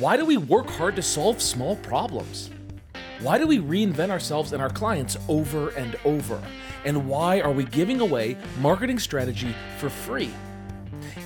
Why 0.00 0.16
do 0.16 0.24
we 0.24 0.38
work 0.38 0.68
hard 0.70 0.96
to 0.96 1.02
solve 1.02 1.40
small 1.40 1.76
problems? 1.76 2.50
Why 3.20 3.38
do 3.38 3.46
we 3.46 3.58
reinvent 3.58 4.10
ourselves 4.10 4.52
and 4.52 4.60
our 4.60 4.68
clients 4.68 5.16
over 5.28 5.68
and 5.70 5.94
over? 6.04 6.42
And 6.84 7.08
why 7.08 7.40
are 7.40 7.52
we 7.52 7.64
giving 7.64 8.00
away 8.00 8.36
marketing 8.58 8.98
strategy 8.98 9.54
for 9.78 9.88
free? 9.88 10.34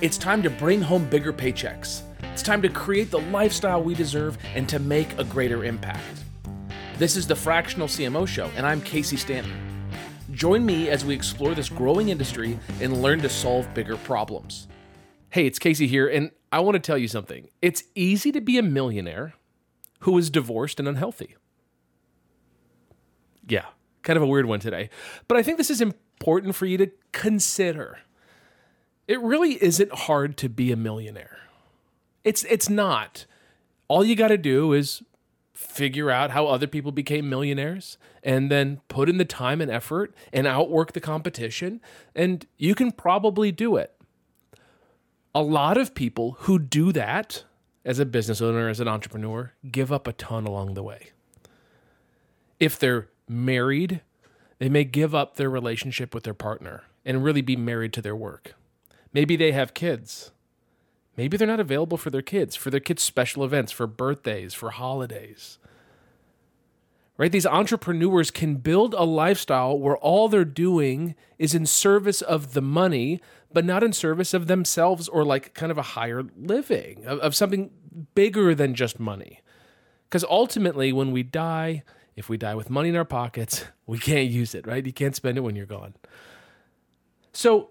It's 0.01 0.19
time 0.19 0.43
to 0.43 0.51
bring 0.51 0.83
home 0.83 1.09
bigger 1.09 1.33
paychecks. 1.33 2.03
It's 2.31 2.43
time 2.43 2.61
to 2.61 2.69
create 2.69 3.09
the 3.09 3.21
lifestyle 3.21 3.81
we 3.81 3.95
deserve 3.95 4.37
and 4.53 4.69
to 4.69 4.77
make 4.77 5.17
a 5.17 5.23
greater 5.23 5.63
impact. 5.65 6.23
This 6.99 7.17
is 7.17 7.25
the 7.25 7.35
Fractional 7.35 7.87
CMO 7.87 8.27
Show, 8.27 8.51
and 8.55 8.67
I'm 8.67 8.81
Casey 8.81 9.17
Stanton. 9.17 9.51
Join 10.33 10.63
me 10.63 10.89
as 10.89 11.03
we 11.03 11.15
explore 11.15 11.55
this 11.55 11.69
growing 11.69 12.09
industry 12.09 12.59
and 12.79 13.01
learn 13.01 13.19
to 13.21 13.29
solve 13.29 13.73
bigger 13.73 13.97
problems. 13.97 14.67
Hey, 15.31 15.47
it's 15.47 15.57
Casey 15.57 15.87
here, 15.87 16.07
and 16.07 16.29
I 16.51 16.59
want 16.61 16.75
to 16.75 16.79
tell 16.79 16.97
you 16.97 17.07
something. 17.07 17.49
It's 17.61 17.83
easy 17.95 18.31
to 18.31 18.41
be 18.41 18.57
a 18.57 18.63
millionaire 18.63 19.35
who 20.01 20.17
is 20.17 20.29
divorced 20.29 20.79
and 20.79 20.87
unhealthy. 20.87 21.35
Yeah, 23.47 23.65
kind 24.03 24.17
of 24.17 24.23
a 24.23 24.27
weird 24.27 24.45
one 24.45 24.59
today, 24.59 24.89
but 25.27 25.37
I 25.37 25.43
think 25.43 25.57
this 25.57 25.69
is 25.69 25.81
important 25.81 26.55
for 26.55 26.65
you 26.65 26.77
to 26.77 26.91
consider. 27.11 27.99
It 29.07 29.19
really 29.21 29.61
isn't 29.63 29.91
hard 29.91 30.37
to 30.37 30.49
be 30.49 30.71
a 30.71 30.75
millionaire. 30.75 31.39
It's 32.23 32.43
it's 32.45 32.69
not. 32.69 33.25
All 33.87 34.03
you 34.03 34.15
got 34.15 34.27
to 34.27 34.37
do 34.37 34.73
is 34.73 35.01
figure 35.59 36.09
out 36.09 36.31
how 36.31 36.47
other 36.47 36.67
people 36.67 36.91
became 36.91 37.29
millionaires 37.29 37.97
and 38.23 38.49
then 38.49 38.79
put 38.87 39.09
in 39.09 39.17
the 39.17 39.25
time 39.25 39.59
and 39.59 39.69
effort 39.69 40.15
and 40.31 40.47
outwork 40.47 40.93
the 40.93 41.01
competition 41.01 41.81
and 42.15 42.45
you 42.57 42.73
can 42.73 42.93
probably 42.93 43.51
do 43.51 43.75
it 43.75 43.98
a 45.33 45.41
lot 45.41 45.77
of 45.77 45.93
people 45.93 46.37
who 46.39 46.59
do 46.59 46.91
that 46.91 47.43
as 47.85 47.99
a 47.99 48.05
business 48.05 48.41
owner, 48.41 48.67
as 48.67 48.79
an 48.79 48.87
entrepreneur, 48.87 49.53
give 49.71 49.91
up 49.91 50.07
a 50.07 50.13
ton 50.13 50.45
along 50.45 50.73
the 50.73 50.83
way. 50.83 51.09
If 52.59 52.77
they're 52.77 53.09
married, 53.27 54.01
they 54.57 54.69
may 54.69 54.83
give 54.83 55.15
up 55.15 55.35
their 55.35 55.49
relationship 55.49 56.13
with 56.13 56.23
their 56.23 56.33
partner 56.33 56.83
and 57.05 57.23
really 57.23 57.41
be 57.41 57.55
married 57.55 57.93
to 57.93 58.01
their 58.01 58.15
work. 58.15 58.53
Maybe 59.13 59.35
they 59.35 59.51
have 59.51 59.73
kids. 59.73 60.31
Maybe 61.15 61.37
they're 61.37 61.47
not 61.47 61.59
available 61.59 61.97
for 61.97 62.09
their 62.09 62.21
kids, 62.21 62.55
for 62.55 62.69
their 62.69 62.79
kids' 62.79 63.03
special 63.03 63.43
events, 63.43 63.71
for 63.71 63.87
birthdays, 63.87 64.53
for 64.53 64.71
holidays. 64.71 65.57
Right? 67.17 67.31
These 67.31 67.45
entrepreneurs 67.45 68.31
can 68.31 68.55
build 68.55 68.93
a 68.93 69.03
lifestyle 69.03 69.77
where 69.77 69.97
all 69.97 70.29
they're 70.29 70.45
doing 70.45 71.15
is 71.37 71.53
in 71.53 71.65
service 71.65 72.21
of 72.21 72.53
the 72.53 72.61
money 72.61 73.19
but 73.51 73.65
not 73.65 73.83
in 73.83 73.93
service 73.93 74.33
of 74.33 74.47
themselves 74.47 75.07
or 75.07 75.23
like 75.23 75.53
kind 75.53 75.71
of 75.71 75.77
a 75.77 75.83
higher 75.83 76.23
living, 76.37 77.05
of, 77.05 77.19
of 77.19 77.35
something 77.35 77.71
bigger 78.15 78.53
than 78.53 78.75
just 78.75 78.99
money. 78.99 79.41
Because 80.07 80.23
ultimately, 80.23 80.91
when 80.91 81.11
we 81.11 81.23
die, 81.23 81.83
if 82.15 82.29
we 82.29 82.37
die 82.37 82.55
with 82.55 82.69
money 82.69 82.89
in 82.89 82.95
our 82.95 83.05
pockets, 83.05 83.65
we 83.85 83.99
can't 83.99 84.29
use 84.29 84.53
it, 84.55 84.67
right? 84.67 84.85
You 84.85 84.93
can't 84.93 85.15
spend 85.15 85.37
it 85.37 85.41
when 85.41 85.55
you're 85.55 85.65
gone. 85.65 85.95
So, 87.31 87.69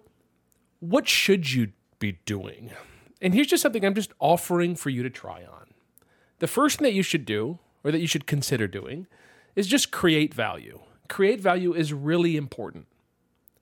what 0.80 1.08
should 1.08 1.52
you 1.52 1.72
be 1.98 2.18
doing? 2.24 2.70
And 3.20 3.34
here's 3.34 3.48
just 3.48 3.62
something 3.62 3.84
I'm 3.84 3.94
just 3.94 4.12
offering 4.20 4.76
for 4.76 4.90
you 4.90 5.02
to 5.02 5.10
try 5.10 5.44
on. 5.44 5.74
The 6.38 6.46
first 6.46 6.78
thing 6.78 6.84
that 6.84 6.92
you 6.92 7.02
should 7.02 7.24
do, 7.24 7.58
or 7.82 7.90
that 7.90 7.98
you 7.98 8.06
should 8.06 8.26
consider 8.26 8.68
doing, 8.68 9.08
is 9.56 9.66
just 9.66 9.90
create 9.90 10.32
value. 10.32 10.80
Create 11.08 11.40
value 11.40 11.74
is 11.74 11.92
really 11.92 12.36
important. 12.36 12.86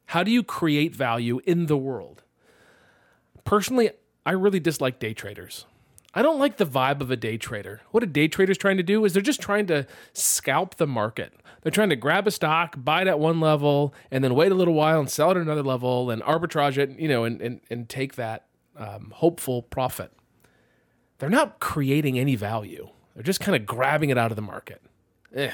How 0.07 0.23
do 0.23 0.31
you 0.31 0.43
create 0.43 0.95
value 0.95 1.41
in 1.45 1.67
the 1.67 1.77
world? 1.77 2.23
Personally, 3.45 3.91
I 4.25 4.33
really 4.33 4.61
dislike 4.61 4.99
day 4.99 5.15
traders. 5.15 5.67
I 6.15 6.23
don't 6.23 6.39
like 6.39 6.57
the 6.57 6.65
vibe 6.65 7.01
of 7.03 7.11
a 7.11 7.17
day 7.17 7.37
trader. 7.37 7.83
What 7.91 8.03
a 8.03 8.07
day 8.07 8.27
trader 8.27 8.51
is 8.51 8.59
trying 8.59 8.79
to 8.79 8.83
do 8.83 9.05
is 9.05 9.13
they're 9.13 9.23
just 9.23 9.41
trying 9.41 9.67
to 9.67 9.87
scalp 10.15 10.77
the 10.77 10.87
market. 10.87 11.35
They're 11.63 11.71
trying 11.71 11.91
to 11.91 11.97
grab 11.97 12.27
a 12.27 12.31
stock, 12.31 12.75
buy 12.77 13.03
it 13.03 13.09
at 13.09 13.19
one 13.19 13.39
level, 13.39 13.93
and 14.11 14.25
then 14.25 14.35
wait 14.35 14.51
a 14.51 14.55
little 14.55 14.73
while 14.73 14.99
and 14.99 15.11
sell 15.11 15.31
it 15.31 15.37
at 15.37 15.43
another 15.43 15.63
level 15.63 16.11
and 16.11 16.23
arbitrage 16.23 16.79
it, 16.79 16.99
you 16.99 17.09
know, 17.09 17.25
and, 17.25 17.43
and, 17.43 17.61
and 17.69 17.89
take 17.89 18.15
that 18.15 18.47
um, 18.79 19.13
hopeful 19.17 19.63
profit. 19.63 20.11
They're 21.19 21.29
not 21.29 21.61
creating 21.61 22.19
any 22.19 22.35
value. 22.35 22.89
They're 23.15 23.23
just 23.23 23.41
kind 23.41 23.57
of 23.57 23.67
grabbing 23.67 24.11
it 24.11 24.17
out 24.17 24.33
of 24.33 24.37
the 24.37 24.43
market. 24.43 24.81
Eh, 25.35 25.53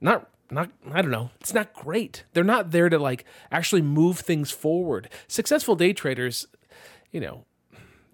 not 0.00 0.28
not 0.50 0.70
I 0.92 1.02
don't 1.02 1.10
know. 1.10 1.30
It's 1.40 1.54
not 1.54 1.72
great. 1.72 2.24
They're 2.32 2.44
not 2.44 2.70
there 2.70 2.88
to 2.88 2.98
like 2.98 3.24
actually 3.50 3.82
move 3.82 4.18
things 4.18 4.50
forward. 4.50 5.08
Successful 5.28 5.76
day 5.76 5.92
traders, 5.92 6.46
you 7.10 7.20
know, 7.20 7.44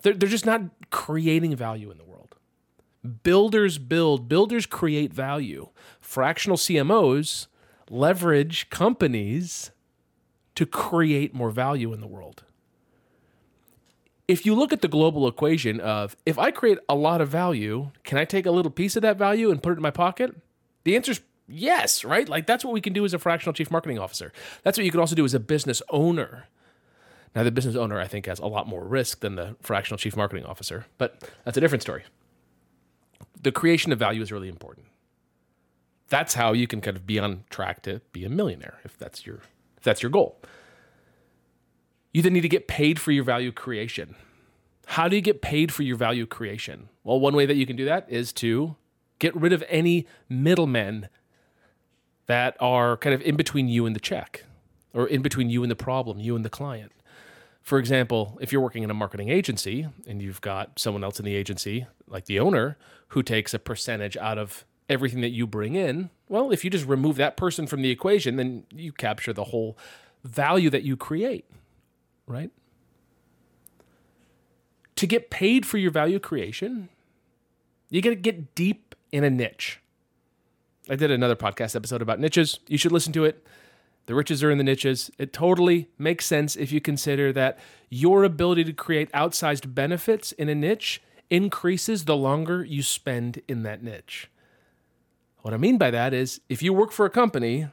they're 0.02 0.14
they're 0.14 0.28
just 0.28 0.46
not 0.46 0.62
creating 0.90 1.54
value 1.56 1.90
in 1.90 1.98
the 1.98 2.04
world. 2.04 2.36
Builders 3.22 3.78
build, 3.78 4.28
builders 4.28 4.66
create 4.66 5.12
value. 5.12 5.68
Fractional 6.00 6.56
CMOs 6.56 7.46
leverage 7.90 8.68
companies 8.70 9.70
to 10.54 10.66
create 10.66 11.34
more 11.34 11.50
value 11.50 11.92
in 11.92 12.00
the 12.00 12.06
world. 12.06 12.44
If 14.26 14.44
you 14.44 14.54
look 14.54 14.72
at 14.72 14.82
the 14.82 14.88
global 14.88 15.28
equation 15.28 15.78
of 15.78 16.16
if 16.26 16.38
I 16.38 16.50
create 16.50 16.78
a 16.88 16.96
lot 16.96 17.20
of 17.20 17.28
value, 17.28 17.90
can 18.02 18.18
I 18.18 18.24
take 18.24 18.44
a 18.44 18.50
little 18.50 18.72
piece 18.72 18.96
of 18.96 19.02
that 19.02 19.16
value 19.16 19.50
and 19.50 19.62
put 19.62 19.72
it 19.74 19.76
in 19.76 19.82
my 19.82 19.92
pocket? 19.92 20.34
The 20.82 20.96
answer 20.96 21.12
is 21.12 21.20
Yes, 21.48 22.04
right? 22.04 22.28
Like 22.28 22.46
that's 22.46 22.64
what 22.64 22.74
we 22.74 22.80
can 22.80 22.92
do 22.92 23.04
as 23.04 23.14
a 23.14 23.18
fractional 23.18 23.52
chief 23.52 23.70
marketing 23.70 23.98
officer. 23.98 24.32
That's 24.62 24.76
what 24.76 24.84
you 24.84 24.90
can 24.90 25.00
also 25.00 25.14
do 25.14 25.24
as 25.24 25.34
a 25.34 25.40
business 25.40 25.82
owner. 25.90 26.48
Now, 27.34 27.42
the 27.42 27.50
business 27.50 27.76
owner, 27.76 28.00
I 28.00 28.06
think, 28.06 28.26
has 28.26 28.38
a 28.38 28.46
lot 28.46 28.66
more 28.66 28.84
risk 28.84 29.20
than 29.20 29.34
the 29.34 29.56
fractional 29.60 29.98
chief 29.98 30.16
marketing 30.16 30.46
officer, 30.46 30.86
but 30.96 31.30
that's 31.44 31.58
a 31.58 31.60
different 31.60 31.82
story. 31.82 32.04
The 33.42 33.52
creation 33.52 33.92
of 33.92 33.98
value 33.98 34.22
is 34.22 34.32
really 34.32 34.48
important. 34.48 34.86
That's 36.08 36.34
how 36.34 36.54
you 36.54 36.66
can 36.66 36.80
kind 36.80 36.96
of 36.96 37.06
be 37.06 37.18
on 37.18 37.44
track 37.50 37.82
to 37.82 38.00
be 38.12 38.24
a 38.24 38.30
millionaire 38.30 38.78
if 38.84 38.96
that's 38.96 39.26
your 39.26 39.40
if 39.76 39.82
that's 39.82 40.02
your 40.02 40.10
goal. 40.10 40.40
You 42.12 42.22
then 42.22 42.32
need 42.32 42.40
to 42.40 42.48
get 42.48 42.66
paid 42.66 42.98
for 42.98 43.12
your 43.12 43.24
value 43.24 43.52
creation. 43.52 44.16
How 44.86 45.08
do 45.08 45.16
you 45.16 45.22
get 45.22 45.42
paid 45.42 45.72
for 45.72 45.82
your 45.82 45.96
value 45.96 46.26
creation? 46.26 46.88
Well, 47.04 47.20
one 47.20 47.36
way 47.36 47.44
that 47.44 47.56
you 47.56 47.66
can 47.66 47.76
do 47.76 47.84
that 47.84 48.06
is 48.08 48.32
to 48.34 48.76
get 49.18 49.34
rid 49.36 49.52
of 49.52 49.62
any 49.68 50.06
middlemen 50.28 51.08
that 52.26 52.56
are 52.60 52.96
kind 52.96 53.14
of 53.14 53.22
in 53.22 53.36
between 53.36 53.68
you 53.68 53.86
and 53.86 53.94
the 53.94 54.00
check 54.00 54.44
or 54.92 55.06
in 55.06 55.22
between 55.22 55.50
you 55.50 55.62
and 55.62 55.70
the 55.70 55.76
problem, 55.76 56.18
you 56.18 56.36
and 56.36 56.44
the 56.44 56.50
client. 56.50 56.92
For 57.62 57.78
example, 57.78 58.38
if 58.40 58.52
you're 58.52 58.60
working 58.60 58.82
in 58.82 58.90
a 58.90 58.94
marketing 58.94 59.28
agency 59.28 59.88
and 60.06 60.22
you've 60.22 60.40
got 60.40 60.78
someone 60.78 61.02
else 61.02 61.18
in 61.18 61.24
the 61.24 61.34
agency, 61.34 61.86
like 62.06 62.26
the 62.26 62.38
owner, 62.38 62.78
who 63.08 63.22
takes 63.22 63.52
a 63.52 63.58
percentage 63.58 64.16
out 64.16 64.38
of 64.38 64.64
everything 64.88 65.20
that 65.20 65.30
you 65.30 65.46
bring 65.46 65.74
in, 65.74 66.10
well, 66.28 66.52
if 66.52 66.64
you 66.64 66.70
just 66.70 66.86
remove 66.86 67.16
that 67.16 67.36
person 67.36 67.66
from 67.66 67.82
the 67.82 67.90
equation, 67.90 68.36
then 68.36 68.64
you 68.70 68.92
capture 68.92 69.32
the 69.32 69.44
whole 69.44 69.76
value 70.22 70.70
that 70.70 70.84
you 70.84 70.96
create, 70.96 71.44
right? 72.26 72.50
To 74.94 75.06
get 75.06 75.28
paid 75.28 75.66
for 75.66 75.78
your 75.78 75.90
value 75.90 76.18
creation, 76.18 76.88
you 77.90 78.00
got 78.00 78.10
to 78.10 78.16
get 78.16 78.54
deep 78.54 78.94
in 79.12 79.24
a 79.24 79.30
niche. 79.30 79.80
I 80.88 80.94
did 80.94 81.10
another 81.10 81.34
podcast 81.34 81.74
episode 81.74 82.00
about 82.00 82.20
niches. 82.20 82.60
You 82.68 82.78
should 82.78 82.92
listen 82.92 83.12
to 83.14 83.24
it. 83.24 83.44
The 84.06 84.14
riches 84.14 84.44
are 84.44 84.52
in 84.52 84.58
the 84.58 84.64
niches. 84.64 85.10
It 85.18 85.32
totally 85.32 85.88
makes 85.98 86.26
sense 86.26 86.54
if 86.54 86.70
you 86.70 86.80
consider 86.80 87.32
that 87.32 87.58
your 87.90 88.22
ability 88.22 88.62
to 88.64 88.72
create 88.72 89.10
outsized 89.10 89.74
benefits 89.74 90.30
in 90.32 90.48
a 90.48 90.54
niche 90.54 91.02
increases 91.28 92.04
the 92.04 92.16
longer 92.16 92.64
you 92.64 92.84
spend 92.84 93.42
in 93.48 93.64
that 93.64 93.82
niche. 93.82 94.30
What 95.42 95.52
I 95.52 95.56
mean 95.56 95.76
by 95.76 95.90
that 95.90 96.14
is 96.14 96.40
if 96.48 96.62
you 96.62 96.72
work 96.72 96.92
for 96.92 97.04
a 97.04 97.10
company 97.10 97.66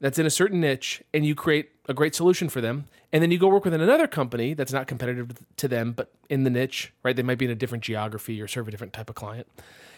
that's 0.00 0.18
in 0.18 0.24
a 0.24 0.30
certain 0.30 0.62
niche 0.62 1.02
and 1.12 1.26
you 1.26 1.34
create 1.34 1.72
a 1.90 1.94
great 1.94 2.14
solution 2.14 2.48
for 2.48 2.62
them, 2.62 2.86
and 3.12 3.22
then 3.22 3.30
you 3.30 3.38
go 3.38 3.48
work 3.48 3.66
with 3.66 3.74
another 3.74 4.06
company 4.06 4.54
that's 4.54 4.72
not 4.72 4.86
competitive 4.86 5.44
to 5.58 5.68
them, 5.68 5.92
but 5.92 6.10
in 6.30 6.44
the 6.44 6.50
niche, 6.50 6.90
right? 7.02 7.14
They 7.14 7.22
might 7.22 7.36
be 7.36 7.44
in 7.44 7.50
a 7.50 7.54
different 7.54 7.84
geography 7.84 8.40
or 8.40 8.48
serve 8.48 8.66
a 8.66 8.70
different 8.70 8.94
type 8.94 9.10
of 9.10 9.14
client 9.14 9.46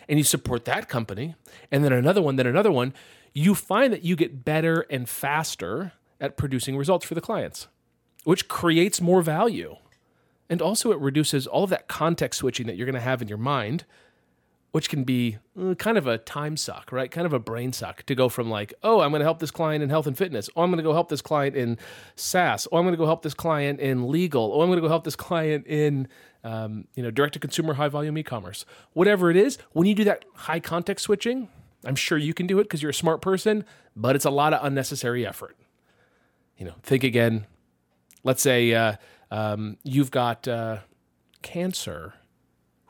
and 0.09 0.19
you 0.19 0.25
support 0.25 0.65
that 0.65 0.89
company, 0.89 1.35
and 1.71 1.85
then 1.85 1.93
another 1.93 2.23
one, 2.23 2.37
then 2.37 2.47
another 2.47 2.73
one, 2.73 2.95
you 3.33 3.55
find 3.55 3.93
that 3.93 4.03
you 4.03 4.17
get 4.17 4.45
better 4.45 4.87
and 4.89 5.09
faster 5.09 5.93
at 6.21 6.37
producing 6.37 6.77
results 6.77 7.05
for 7.05 7.15
the 7.15 7.21
clients, 7.21 7.69
which 8.25 8.49
creates 8.49 9.01
more 9.01 9.23
value. 9.23 9.77
And 10.49 10.63
also, 10.63 10.93
it 10.93 10.99
reduces 11.01 11.47
all 11.47 11.65
of 11.65 11.71
that 11.71 11.89
context 11.89 12.39
switching 12.39 12.67
that 12.67 12.77
you're 12.77 12.87
going 12.87 12.95
to 12.95 13.01
have 13.01 13.21
in 13.21 13.29
your 13.29 13.37
mind 13.39 13.85
which 14.77 14.91
can 14.91 15.05
be 15.05 15.39
uh, 15.59 15.73
kind 15.77 15.97
of 15.97 16.07
a 16.07 16.19
time 16.19 16.55
suck, 16.55 16.93
right? 16.93 17.11
Kind 17.11 17.27
of 17.27 17.33
a 17.33 17.39
brain 17.39 17.73
suck 17.73 18.03
to 18.03 18.15
go 18.15 18.29
from 18.29 18.51
like, 18.51 18.75
oh, 18.83 19.01
I'm 19.01 19.09
going 19.09 19.21
to 19.21 19.25
help 19.25 19.39
this 19.39 19.51
client 19.51 19.83
in 19.83 19.89
health 19.89 20.07
and 20.07 20.19
fitness. 20.19 20.51
Oh, 20.55 20.61
I'm 20.61 20.69
going 20.69 20.77
to 20.77 20.83
go 20.83 20.93
help 20.93 21.09
this 21.09 21.23
client 21.23 21.57
in 21.57 21.79
SaaS. 22.15 22.69
Oh, 22.71 22.77
I'm 22.77 22.85
going 22.85 22.93
to 22.93 22.99
go 22.99 23.07
help 23.07 23.23
this 23.23 23.33
client 23.33 23.81
in 23.81 24.11
legal. 24.11 24.53
Oh, 24.53 24.61
I'm 24.61 24.69
going 24.69 24.77
to 24.77 24.83
go 24.83 24.89
help 24.89 25.05
this 25.05 25.17
client 25.17 25.67
in, 25.67 26.09
um, 26.45 26.89
you 26.95 27.03
know, 27.03 27.11
direct 27.11 27.33
to 27.33 27.39
consumer, 27.39 27.73
high 27.73 27.89
volume 27.89 28.19
e-commerce. 28.19 28.67
Whatever 28.93 29.31
it 29.31 29.39
is, 29.39 29.57
when 29.73 29.87
you 29.87 29.95
do 29.95 30.05
that 30.05 30.27
high 30.35 30.61
context 30.61 31.07
switching, 31.07 31.49
I'm 31.87 31.97
sure 31.97 32.19
you 32.19 32.35
can 32.35 32.47
do 32.47 32.59
it 32.59 32.65
because 32.65 32.83
you're 32.83 32.91
a 32.91 32.95
smart 32.95 33.23
person, 33.23 33.65
but 33.97 34.15
it's 34.15 34.27
a 34.27 34.31
lot 34.31 34.53
of 34.53 34.63
unnecessary 34.63 35.27
effort. 35.27 35.57
You 36.59 36.67
know, 36.67 36.75
think 36.83 37.03
again. 37.03 37.47
Let's 38.25 38.43
say 38.43 38.75
uh, 38.75 38.97
um, 39.31 39.79
you've 39.85 40.11
got 40.11 40.47
uh, 40.47 40.81
cancer 41.41 42.13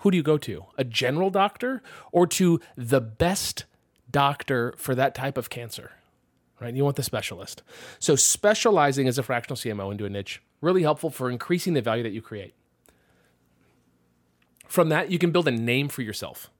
who 0.06 0.12
do 0.12 0.16
you 0.16 0.22
go 0.22 0.38
to? 0.38 0.64
A 0.78 0.84
general 0.84 1.30
doctor 1.30 1.82
or 2.12 2.28
to 2.28 2.60
the 2.76 3.00
best 3.00 3.64
doctor 4.08 4.72
for 4.76 4.94
that 4.94 5.16
type 5.16 5.36
of 5.36 5.50
cancer? 5.50 5.90
Right? 6.60 6.72
You 6.72 6.84
want 6.84 6.94
the 6.94 7.02
specialist. 7.02 7.64
So 7.98 8.14
specializing 8.14 9.08
as 9.08 9.18
a 9.18 9.24
fractional 9.24 9.56
CMO 9.56 9.90
into 9.90 10.04
a 10.04 10.08
niche 10.08 10.40
really 10.60 10.82
helpful 10.82 11.10
for 11.10 11.28
increasing 11.28 11.72
the 11.72 11.82
value 11.82 12.04
that 12.04 12.12
you 12.12 12.22
create. 12.22 12.54
From 14.68 14.90
that, 14.90 15.10
you 15.10 15.18
can 15.18 15.32
build 15.32 15.48
a 15.48 15.50
name 15.50 15.88
for 15.88 16.02
yourself. 16.02 16.50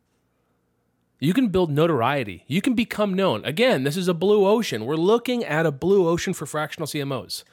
You 1.21 1.33
can 1.33 1.47
build 1.47 1.71
notoriety. 1.71 2.43
You 2.49 2.61
can 2.61 2.75
become 2.75 3.15
known. 3.15 3.45
Again, 3.45 3.85
this 3.85 3.97
is 3.97 4.09
a 4.09 4.15
blue 4.15 4.45
ocean. 4.45 4.87
We're 4.87 4.97
looking 4.97 5.45
at 5.45 5.67
a 5.67 5.71
blue 5.71 6.09
ocean 6.09 6.35
for 6.35 6.47
fractional 6.47 6.89
CMOs. 6.89 7.45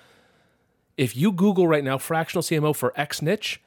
If 0.97 1.15
you 1.15 1.31
Google 1.31 1.67
right 1.67 1.83
now 1.83 1.99
fractional 1.99 2.41
CMO 2.41 2.75
for 2.75 2.99
X 2.99 3.21
niche, 3.21 3.61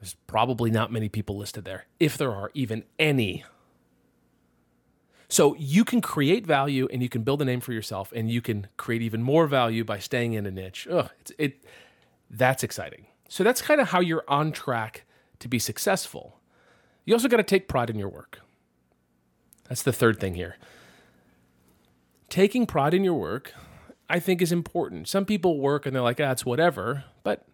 there's 0.00 0.14
probably 0.26 0.70
not 0.70 0.92
many 0.92 1.08
people 1.08 1.36
listed 1.36 1.64
there, 1.64 1.86
if 1.98 2.16
there 2.16 2.32
are 2.32 2.50
even 2.54 2.84
any. 2.98 3.44
So 5.28 5.54
you 5.58 5.84
can 5.84 6.00
create 6.00 6.46
value 6.46 6.88
and 6.90 7.02
you 7.02 7.08
can 7.08 7.22
build 7.22 7.42
a 7.42 7.44
name 7.44 7.60
for 7.60 7.72
yourself 7.72 8.12
and 8.14 8.30
you 8.30 8.40
can 8.40 8.68
create 8.76 9.02
even 9.02 9.22
more 9.22 9.46
value 9.46 9.84
by 9.84 9.98
staying 9.98 10.32
in 10.32 10.46
a 10.46 10.50
niche. 10.50 10.86
Ugh, 10.90 11.10
it 11.36 11.64
that's 12.30 12.62
exciting. 12.62 13.06
So 13.28 13.44
that's 13.44 13.60
kind 13.60 13.80
of 13.80 13.88
how 13.88 14.00
you're 14.00 14.24
on 14.28 14.52
track 14.52 15.04
to 15.40 15.48
be 15.48 15.58
successful. 15.58 16.40
You 17.04 17.14
also 17.14 17.28
got 17.28 17.38
to 17.38 17.42
take 17.42 17.68
pride 17.68 17.90
in 17.90 17.98
your 17.98 18.08
work. 18.08 18.40
That's 19.68 19.82
the 19.82 19.92
third 19.92 20.18
thing 20.18 20.34
here. 20.34 20.56
Taking 22.28 22.66
pride 22.66 22.94
in 22.94 23.04
your 23.04 23.14
work, 23.14 23.52
I 24.08 24.18
think, 24.18 24.40
is 24.42 24.52
important. 24.52 25.08
Some 25.08 25.24
people 25.24 25.58
work 25.60 25.84
and 25.86 25.94
they're 25.94 26.02
like, 26.02 26.20
ah, 26.20 26.30
it's 26.30 26.44
whatever. 26.44 27.04
But 27.22 27.46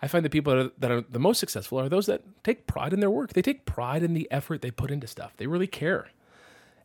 I 0.00 0.06
find 0.06 0.24
the 0.24 0.30
people 0.30 0.54
that 0.54 0.66
are, 0.66 0.70
that 0.78 0.90
are 0.90 1.00
the 1.00 1.18
most 1.18 1.38
successful 1.38 1.80
are 1.80 1.88
those 1.88 2.06
that 2.06 2.22
take 2.44 2.66
pride 2.66 2.92
in 2.92 3.00
their 3.00 3.10
work. 3.10 3.32
They 3.32 3.42
take 3.42 3.64
pride 3.64 4.02
in 4.02 4.14
the 4.14 4.28
effort 4.30 4.62
they 4.62 4.70
put 4.70 4.90
into 4.90 5.06
stuff. 5.06 5.32
They 5.36 5.46
really 5.46 5.66
care. 5.66 6.08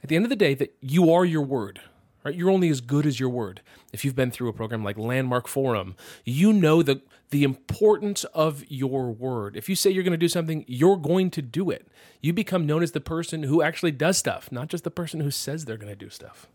At 0.02 0.10
the 0.10 0.16
end 0.16 0.26
of 0.26 0.30
the 0.30 0.36
day, 0.36 0.54
that 0.56 0.76
you 0.82 1.14
are 1.14 1.24
your 1.24 1.44
word 1.44 1.82
right? 2.24 2.36
You're 2.36 2.50
only 2.50 2.70
as 2.70 2.82
good 2.82 3.06
as 3.06 3.20
your 3.20 3.30
word. 3.30 3.62
If 3.92 4.04
you've 4.04 4.16
been 4.16 4.32
through 4.32 4.50
a 4.50 4.54
program 4.54 4.84
like 4.84 4.98
Landmark 4.98 5.48
Forum, 5.48 5.96
you 6.24 6.54
know 6.54 6.82
the 6.82 7.02
the 7.30 7.44
importance 7.44 8.26
of 8.26 8.64
your 8.70 9.12
word. 9.12 9.58
If 9.58 9.68
you 9.68 9.76
say 9.76 9.90
you're 9.90 10.04
going 10.04 10.12
to 10.12 10.18
do 10.18 10.28
something, 10.28 10.66
you're 10.68 10.98
going 10.98 11.32
to 11.32 11.42
do 11.42 11.72
it. 11.72 11.88
You 12.22 12.32
become 12.32 12.68
known 12.68 12.84
as 12.84 12.92
the 12.92 13.02
person 13.02 13.44
who 13.44 13.64
actually 13.64 13.92
does 13.92 14.20
stuff, 14.20 14.52
not 14.52 14.68
just 14.68 14.84
the 14.84 14.92
person 14.92 15.20
who 15.20 15.32
says 15.32 15.66
they're 15.66 15.78
going 15.78 15.92
to 15.92 15.96
do 15.96 16.10
stuff. 16.10 16.48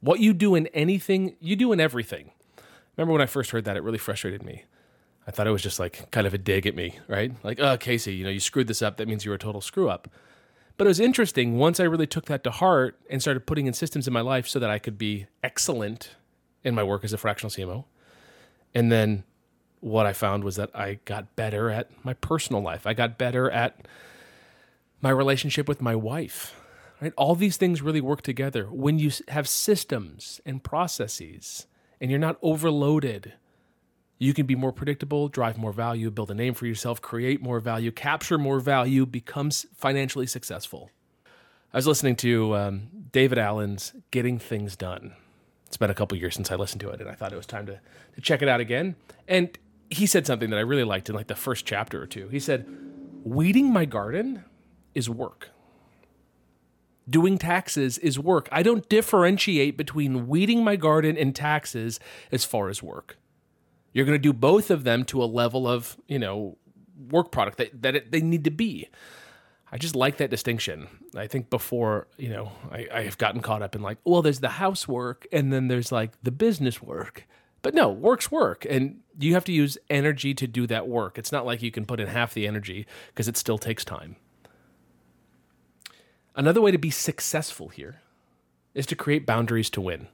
What 0.00 0.20
you 0.20 0.32
do 0.32 0.54
in 0.54 0.68
anything, 0.68 1.34
you 1.40 1.56
do 1.56 1.72
in 1.72 1.80
everything. 1.80 2.30
Remember 2.96 3.12
when 3.12 3.22
I 3.22 3.26
first 3.26 3.50
heard 3.50 3.64
that, 3.64 3.76
it 3.76 3.82
really 3.82 3.98
frustrated 3.98 4.42
me. 4.42 4.64
I 5.26 5.30
thought 5.30 5.46
it 5.46 5.50
was 5.50 5.62
just 5.62 5.78
like 5.78 6.10
kind 6.10 6.26
of 6.26 6.34
a 6.34 6.38
dig 6.38 6.66
at 6.66 6.74
me, 6.74 6.98
right? 7.08 7.32
Like, 7.44 7.60
oh, 7.60 7.76
Casey, 7.76 8.14
you 8.14 8.24
know, 8.24 8.30
you 8.30 8.40
screwed 8.40 8.66
this 8.66 8.82
up. 8.82 8.96
That 8.96 9.08
means 9.08 9.24
you're 9.24 9.34
a 9.34 9.38
total 9.38 9.60
screw 9.60 9.88
up. 9.88 10.08
But 10.76 10.86
it 10.86 10.88
was 10.88 11.00
interesting 11.00 11.58
once 11.58 11.78
I 11.78 11.84
really 11.84 12.06
took 12.06 12.26
that 12.26 12.42
to 12.44 12.50
heart 12.50 12.98
and 13.08 13.20
started 13.20 13.46
putting 13.46 13.66
in 13.66 13.72
systems 13.72 14.06
in 14.06 14.12
my 14.12 14.20
life 14.20 14.48
so 14.48 14.58
that 14.58 14.70
I 14.70 14.78
could 14.78 14.98
be 14.98 15.26
excellent 15.42 16.16
in 16.64 16.74
my 16.74 16.82
work 16.82 17.04
as 17.04 17.12
a 17.12 17.18
fractional 17.18 17.50
CMO. 17.50 17.84
And 18.74 18.90
then 18.90 19.24
what 19.80 20.06
I 20.06 20.12
found 20.12 20.44
was 20.44 20.56
that 20.56 20.70
I 20.74 20.98
got 21.04 21.36
better 21.36 21.70
at 21.70 22.04
my 22.04 22.14
personal 22.14 22.62
life. 22.62 22.86
I 22.86 22.94
got 22.94 23.18
better 23.18 23.50
at 23.50 23.86
my 25.00 25.10
relationship 25.10 25.68
with 25.68 25.80
my 25.80 25.94
wife. 25.94 26.54
Right? 27.00 27.12
All 27.16 27.34
these 27.34 27.56
things 27.56 27.82
really 27.82 28.00
work 28.00 28.22
together 28.22 28.66
when 28.66 28.98
you 28.98 29.10
have 29.28 29.48
systems 29.48 30.40
and 30.46 30.62
processes 30.62 31.66
and 32.02 32.10
you're 32.10 32.20
not 32.20 32.36
overloaded 32.42 33.32
you 34.22 34.32
can 34.32 34.46
be 34.46 34.54
more 34.54 34.70
predictable, 34.70 35.26
drive 35.26 35.58
more 35.58 35.72
value, 35.72 36.08
build 36.08 36.30
a 36.30 36.34
name 36.34 36.54
for 36.54 36.64
yourself, 36.64 37.02
create 37.02 37.42
more 37.42 37.58
value, 37.58 37.90
capture 37.90 38.38
more 38.38 38.60
value, 38.60 39.04
become 39.04 39.50
financially 39.50 40.28
successful. 40.28 40.90
I 41.74 41.78
was 41.78 41.88
listening 41.88 42.14
to 42.16 42.54
um, 42.54 42.88
David 43.10 43.36
Allen's 43.36 43.94
Getting 44.12 44.38
Things 44.38 44.76
Done. 44.76 45.14
It's 45.66 45.76
been 45.76 45.90
a 45.90 45.94
couple 45.94 46.16
years 46.16 46.36
since 46.36 46.52
I 46.52 46.54
listened 46.54 46.80
to 46.82 46.90
it, 46.90 47.00
and 47.00 47.10
I 47.10 47.14
thought 47.14 47.32
it 47.32 47.36
was 47.36 47.46
time 47.46 47.66
to, 47.66 47.80
to 48.14 48.20
check 48.20 48.42
it 48.42 48.48
out 48.48 48.60
again. 48.60 48.94
And 49.26 49.58
he 49.90 50.06
said 50.06 50.24
something 50.24 50.50
that 50.50 50.56
I 50.56 50.62
really 50.62 50.84
liked 50.84 51.08
in 51.08 51.16
like 51.16 51.26
the 51.26 51.34
first 51.34 51.66
chapter 51.66 52.00
or 52.00 52.06
two. 52.06 52.28
He 52.28 52.38
said, 52.38 52.64
Weeding 53.24 53.72
my 53.72 53.86
garden 53.86 54.44
is 54.94 55.10
work. 55.10 55.48
Doing 57.12 57.36
taxes 57.36 57.98
is 57.98 58.18
work. 58.18 58.48
I 58.50 58.62
don't 58.62 58.88
differentiate 58.88 59.76
between 59.76 60.26
weeding 60.28 60.64
my 60.64 60.76
garden 60.76 61.18
and 61.18 61.36
taxes 61.36 62.00
as 62.32 62.46
far 62.46 62.70
as 62.70 62.82
work. 62.82 63.18
You're 63.92 64.06
going 64.06 64.18
to 64.18 64.22
do 64.22 64.32
both 64.32 64.70
of 64.70 64.84
them 64.84 65.04
to 65.04 65.22
a 65.22 65.26
level 65.26 65.68
of, 65.68 65.98
you 66.08 66.18
know, 66.18 66.56
work 67.10 67.30
product 67.30 67.58
that, 67.58 67.82
that 67.82 67.94
it, 67.94 68.12
they 68.12 68.22
need 68.22 68.44
to 68.44 68.50
be. 68.50 68.88
I 69.70 69.76
just 69.76 69.94
like 69.94 70.16
that 70.16 70.30
distinction. 70.30 70.88
I 71.14 71.26
think 71.26 71.50
before, 71.50 72.06
you 72.16 72.30
know, 72.30 72.52
I, 72.70 72.88
I 72.92 73.02
have 73.02 73.18
gotten 73.18 73.42
caught 73.42 73.60
up 73.60 73.74
in 73.74 73.82
like, 73.82 73.98
well, 74.04 74.22
there's 74.22 74.40
the 74.40 74.48
housework 74.48 75.26
and 75.32 75.52
then 75.52 75.68
there's 75.68 75.92
like 75.92 76.12
the 76.22 76.30
business 76.30 76.80
work. 76.80 77.26
But 77.60 77.74
no, 77.74 77.90
work's 77.90 78.30
work. 78.30 78.66
And 78.68 79.00
you 79.18 79.34
have 79.34 79.44
to 79.44 79.52
use 79.52 79.76
energy 79.90 80.32
to 80.34 80.46
do 80.46 80.66
that 80.66 80.88
work. 80.88 81.18
It's 81.18 81.32
not 81.32 81.44
like 81.44 81.62
you 81.62 81.70
can 81.70 81.84
put 81.84 82.00
in 82.00 82.08
half 82.08 82.32
the 82.32 82.46
energy 82.46 82.86
because 83.08 83.28
it 83.28 83.36
still 83.36 83.58
takes 83.58 83.84
time. 83.84 84.16
Another 86.34 86.60
way 86.60 86.70
to 86.70 86.78
be 86.78 86.90
successful 86.90 87.68
here 87.68 88.00
is 88.74 88.86
to 88.86 88.96
create 88.96 89.26
boundaries 89.26 89.68
to 89.70 89.80
win. 89.80 90.08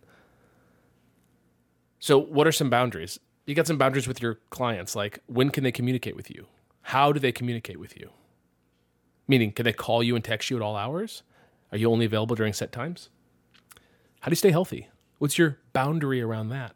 So, 2.00 2.19
what 2.19 2.47
are 2.47 2.53
some 2.53 2.70
boundaries? 2.70 3.19
you 3.49 3.55
got 3.55 3.67
some 3.67 3.79
boundaries 3.79 4.06
with 4.06 4.20
your 4.20 4.35
clients 4.50 4.94
like 4.94 5.20
when 5.26 5.49
can 5.49 5.65
they 5.65 5.73
communicate 5.73 6.15
with 6.15 6.31
you? 6.31 6.47
How 6.82 7.12
do 7.12 7.19
they 7.19 7.32
communicate 7.32 7.81
with 7.81 7.99
you? 7.99 8.11
Meaning 9.26 9.53
can 9.53 9.65
they 9.65 9.73
call 9.73 10.03
you 10.03 10.15
and 10.15 10.23
text 10.23 10.50
you 10.50 10.56
at 10.56 10.62
all 10.62 10.76
hours? 10.76 11.23
Are 11.73 11.79
you 11.79 11.91
only 11.91 12.05
available 12.05 12.37
during 12.37 12.53
set 12.53 12.73
times? 12.73 13.09
How 14.21 14.26
do 14.29 14.32
you 14.32 14.37
stay 14.37 14.50
healthy? 14.50 14.88
What's 15.17 15.38
your 15.38 15.59
boundary 15.73 16.21
around 16.21 16.50
that? 16.50 16.75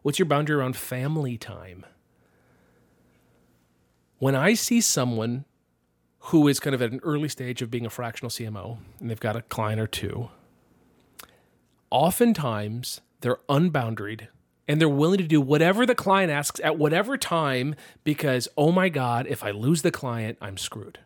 What's 0.00 0.18
your 0.18 0.26
boundary 0.26 0.56
around 0.56 0.76
family 0.76 1.36
time? 1.36 1.84
When 4.18 4.34
i 4.34 4.54
see 4.54 4.80
someone 4.80 5.44
who 6.26 6.46
is 6.48 6.60
kind 6.60 6.74
of 6.74 6.82
at 6.82 6.92
an 6.92 7.00
early 7.02 7.28
stage 7.28 7.62
of 7.62 7.70
being 7.70 7.86
a 7.86 7.90
fractional 7.90 8.30
cmo 8.30 8.78
and 9.00 9.10
they've 9.10 9.20
got 9.20 9.36
a 9.36 9.42
client 9.42 9.80
or 9.80 9.86
two 9.86 10.28
oftentimes 11.90 13.00
they're 13.20 13.38
unboundaried 13.48 14.28
and 14.68 14.80
they're 14.80 14.88
willing 14.88 15.18
to 15.18 15.26
do 15.26 15.40
whatever 15.40 15.84
the 15.84 15.94
client 15.94 16.30
asks 16.30 16.60
at 16.62 16.78
whatever 16.78 17.16
time 17.16 17.74
because, 18.04 18.48
oh 18.56 18.72
my 18.72 18.88
God, 18.88 19.26
if 19.26 19.42
I 19.42 19.50
lose 19.50 19.82
the 19.82 19.90
client, 19.90 20.38
I'm 20.40 20.56
screwed. 20.56 21.00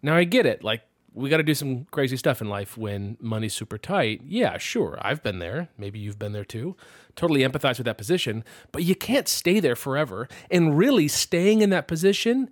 Now, 0.00 0.16
I 0.16 0.24
get 0.24 0.46
it. 0.46 0.62
Like, 0.62 0.82
we 1.14 1.28
got 1.28 1.36
to 1.36 1.42
do 1.42 1.54
some 1.54 1.84
crazy 1.90 2.16
stuff 2.16 2.40
in 2.40 2.48
life 2.48 2.76
when 2.76 3.18
money's 3.20 3.52
super 3.52 3.76
tight. 3.76 4.22
Yeah, 4.24 4.56
sure. 4.56 4.98
I've 5.02 5.22
been 5.22 5.40
there. 5.40 5.68
Maybe 5.76 5.98
you've 5.98 6.18
been 6.18 6.32
there 6.32 6.44
too. 6.44 6.74
Totally 7.16 7.40
empathize 7.40 7.76
with 7.76 7.84
that 7.84 7.98
position, 7.98 8.44
but 8.72 8.82
you 8.82 8.94
can't 8.94 9.28
stay 9.28 9.60
there 9.60 9.76
forever. 9.76 10.26
And 10.50 10.78
really, 10.78 11.08
staying 11.08 11.60
in 11.60 11.68
that 11.70 11.86
position 11.86 12.50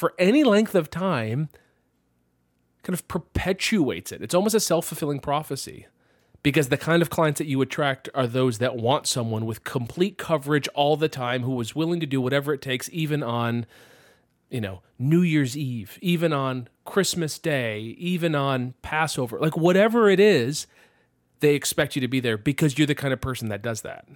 for 0.00 0.14
any 0.18 0.42
length 0.42 0.74
of 0.74 0.88
time 0.88 1.50
kind 2.82 2.94
of 2.94 3.06
perpetuates 3.06 4.10
it. 4.10 4.22
It's 4.22 4.34
almost 4.34 4.54
a 4.54 4.60
self 4.60 4.86
fulfilling 4.86 5.20
prophecy 5.20 5.86
because 6.42 6.70
the 6.70 6.78
kind 6.78 7.02
of 7.02 7.10
clients 7.10 7.36
that 7.36 7.46
you 7.46 7.60
attract 7.60 8.08
are 8.14 8.26
those 8.26 8.56
that 8.58 8.76
want 8.76 9.06
someone 9.06 9.44
with 9.44 9.62
complete 9.62 10.16
coverage 10.16 10.66
all 10.68 10.96
the 10.96 11.10
time 11.10 11.42
who 11.42 11.60
is 11.60 11.74
willing 11.76 12.00
to 12.00 12.06
do 12.06 12.18
whatever 12.18 12.54
it 12.54 12.62
takes 12.62 12.88
even 12.94 13.22
on 13.22 13.66
you 14.48 14.62
know 14.62 14.80
New 14.98 15.20
Year's 15.20 15.54
Eve, 15.54 15.98
even 16.00 16.32
on 16.32 16.68
Christmas 16.86 17.38
Day, 17.38 17.80
even 17.98 18.34
on 18.34 18.72
Passover. 18.80 19.38
Like 19.38 19.58
whatever 19.58 20.08
it 20.08 20.18
is, 20.18 20.66
they 21.40 21.54
expect 21.54 21.94
you 21.94 22.00
to 22.00 22.08
be 22.08 22.20
there 22.20 22.38
because 22.38 22.78
you're 22.78 22.86
the 22.86 22.94
kind 22.94 23.12
of 23.12 23.20
person 23.20 23.50
that 23.50 23.60
does 23.60 23.82
that. 23.82 24.08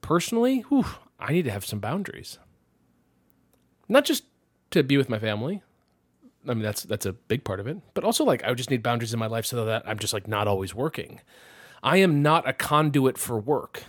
Personally, 0.00 0.60
whew, 0.70 0.86
I 1.20 1.32
need 1.32 1.44
to 1.44 1.50
have 1.50 1.66
some 1.66 1.78
boundaries. 1.78 2.38
Not 3.86 4.06
just 4.06 4.24
to 4.74 4.82
be 4.82 4.96
with 4.96 5.08
my 5.08 5.18
family, 5.18 5.62
I 6.46 6.54
mean, 6.54 6.62
that's 6.62 6.82
that's 6.82 7.06
a 7.06 7.12
big 7.12 7.44
part 7.44 7.60
of 7.60 7.66
it. 7.66 7.78
But 7.94 8.04
also, 8.04 8.24
like, 8.24 8.44
I 8.44 8.48
would 8.48 8.58
just 8.58 8.70
need 8.70 8.82
boundaries 8.82 9.12
in 9.12 9.18
my 9.18 9.26
life 9.26 9.46
so 9.46 9.64
that 9.64 9.82
I'm 9.86 9.98
just 9.98 10.12
like 10.12 10.28
not 10.28 10.46
always 10.46 10.74
working. 10.74 11.20
I 11.82 11.98
am 11.98 12.22
not 12.22 12.48
a 12.48 12.52
conduit 12.52 13.18
for 13.18 13.38
work, 13.38 13.84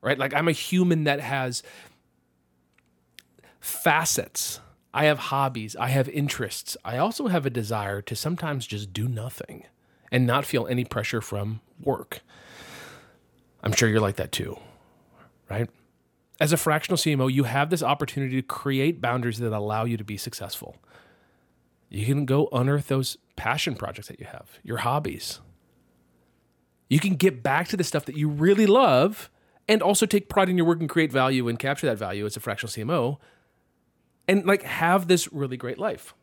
right? 0.00 0.18
Like, 0.18 0.34
I'm 0.34 0.48
a 0.48 0.52
human 0.52 1.04
that 1.04 1.20
has 1.20 1.62
facets. 3.60 4.60
I 4.94 5.04
have 5.04 5.18
hobbies. 5.18 5.74
I 5.76 5.88
have 5.88 6.08
interests. 6.08 6.76
I 6.84 6.98
also 6.98 7.28
have 7.28 7.46
a 7.46 7.50
desire 7.50 8.02
to 8.02 8.14
sometimes 8.14 8.66
just 8.66 8.92
do 8.92 9.08
nothing 9.08 9.64
and 10.10 10.26
not 10.26 10.44
feel 10.44 10.66
any 10.66 10.84
pressure 10.84 11.20
from 11.20 11.60
work. 11.82 12.20
I'm 13.62 13.72
sure 13.72 13.88
you're 13.88 14.00
like 14.00 14.16
that 14.16 14.32
too, 14.32 14.58
right? 15.48 15.70
As 16.40 16.52
a 16.52 16.56
fractional 16.56 16.96
CMO, 16.96 17.32
you 17.32 17.44
have 17.44 17.70
this 17.70 17.82
opportunity 17.82 18.36
to 18.36 18.42
create 18.42 19.00
boundaries 19.00 19.38
that 19.38 19.52
allow 19.52 19.84
you 19.84 19.96
to 19.96 20.04
be 20.04 20.16
successful 20.16 20.76
you 21.92 22.06
can 22.06 22.24
go 22.24 22.48
unearth 22.52 22.88
those 22.88 23.18
passion 23.36 23.74
projects 23.74 24.08
that 24.08 24.18
you 24.18 24.24
have, 24.24 24.58
your 24.62 24.78
hobbies. 24.78 25.40
You 26.88 26.98
can 26.98 27.16
get 27.16 27.42
back 27.42 27.68
to 27.68 27.76
the 27.76 27.84
stuff 27.84 28.06
that 28.06 28.16
you 28.16 28.28
really 28.28 28.66
love 28.66 29.30
and 29.68 29.82
also 29.82 30.06
take 30.06 30.28
pride 30.28 30.48
in 30.48 30.56
your 30.56 30.66
work 30.66 30.80
and 30.80 30.88
create 30.88 31.12
value 31.12 31.48
and 31.48 31.58
capture 31.58 31.86
that 31.86 31.98
value 31.98 32.24
as 32.24 32.36
a 32.36 32.40
fractional 32.40 32.70
CMO 32.70 33.18
and 34.26 34.46
like 34.46 34.62
have 34.62 35.06
this 35.06 35.30
really 35.32 35.58
great 35.58 35.78
life. 35.78 36.14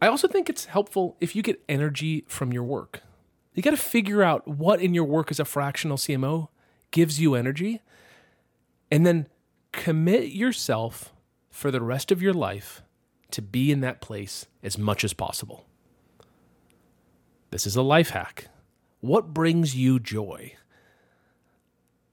I 0.00 0.06
also 0.06 0.28
think 0.28 0.48
it's 0.48 0.66
helpful 0.66 1.16
if 1.20 1.34
you 1.34 1.42
get 1.42 1.60
energy 1.68 2.24
from 2.28 2.52
your 2.52 2.62
work. 2.62 3.02
You 3.54 3.62
got 3.62 3.70
to 3.70 3.76
figure 3.76 4.22
out 4.22 4.46
what 4.46 4.80
in 4.80 4.94
your 4.94 5.04
work 5.04 5.32
as 5.32 5.40
a 5.40 5.44
fractional 5.44 5.96
CMO 5.96 6.48
gives 6.90 7.20
you 7.20 7.34
energy 7.34 7.82
and 8.90 9.06
then 9.06 9.28
commit 9.72 10.30
yourself 10.30 11.12
for 11.50 11.70
the 11.70 11.80
rest 11.80 12.10
of 12.10 12.22
your 12.22 12.32
life 12.32 12.82
to 13.30 13.42
be 13.42 13.70
in 13.70 13.80
that 13.80 14.00
place 14.00 14.46
as 14.62 14.78
much 14.78 15.04
as 15.04 15.12
possible. 15.12 15.66
This 17.50 17.66
is 17.66 17.76
a 17.76 17.82
life 17.82 18.10
hack. 18.10 18.48
What 19.00 19.32
brings 19.32 19.76
you 19.76 19.98
joy? 19.98 20.54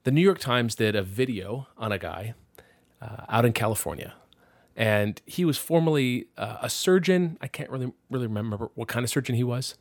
The 0.04 0.10
New 0.10 0.20
York 0.20 0.38
Times 0.38 0.74
did 0.74 0.94
a 0.94 1.02
video 1.02 1.66
on 1.76 1.92
a 1.92 1.98
guy 1.98 2.34
uh, 3.02 3.24
out 3.28 3.44
in 3.44 3.52
California, 3.52 4.14
and 4.76 5.20
he 5.26 5.44
was 5.44 5.58
formerly 5.58 6.28
uh, 6.38 6.58
a 6.62 6.70
surgeon. 6.70 7.38
I 7.40 7.48
can't 7.48 7.70
really 7.70 7.92
really 8.08 8.26
remember 8.26 8.70
what 8.74 8.88
kind 8.88 9.04
of 9.04 9.10
surgeon 9.10 9.34
he 9.34 9.44
was, 9.44 9.74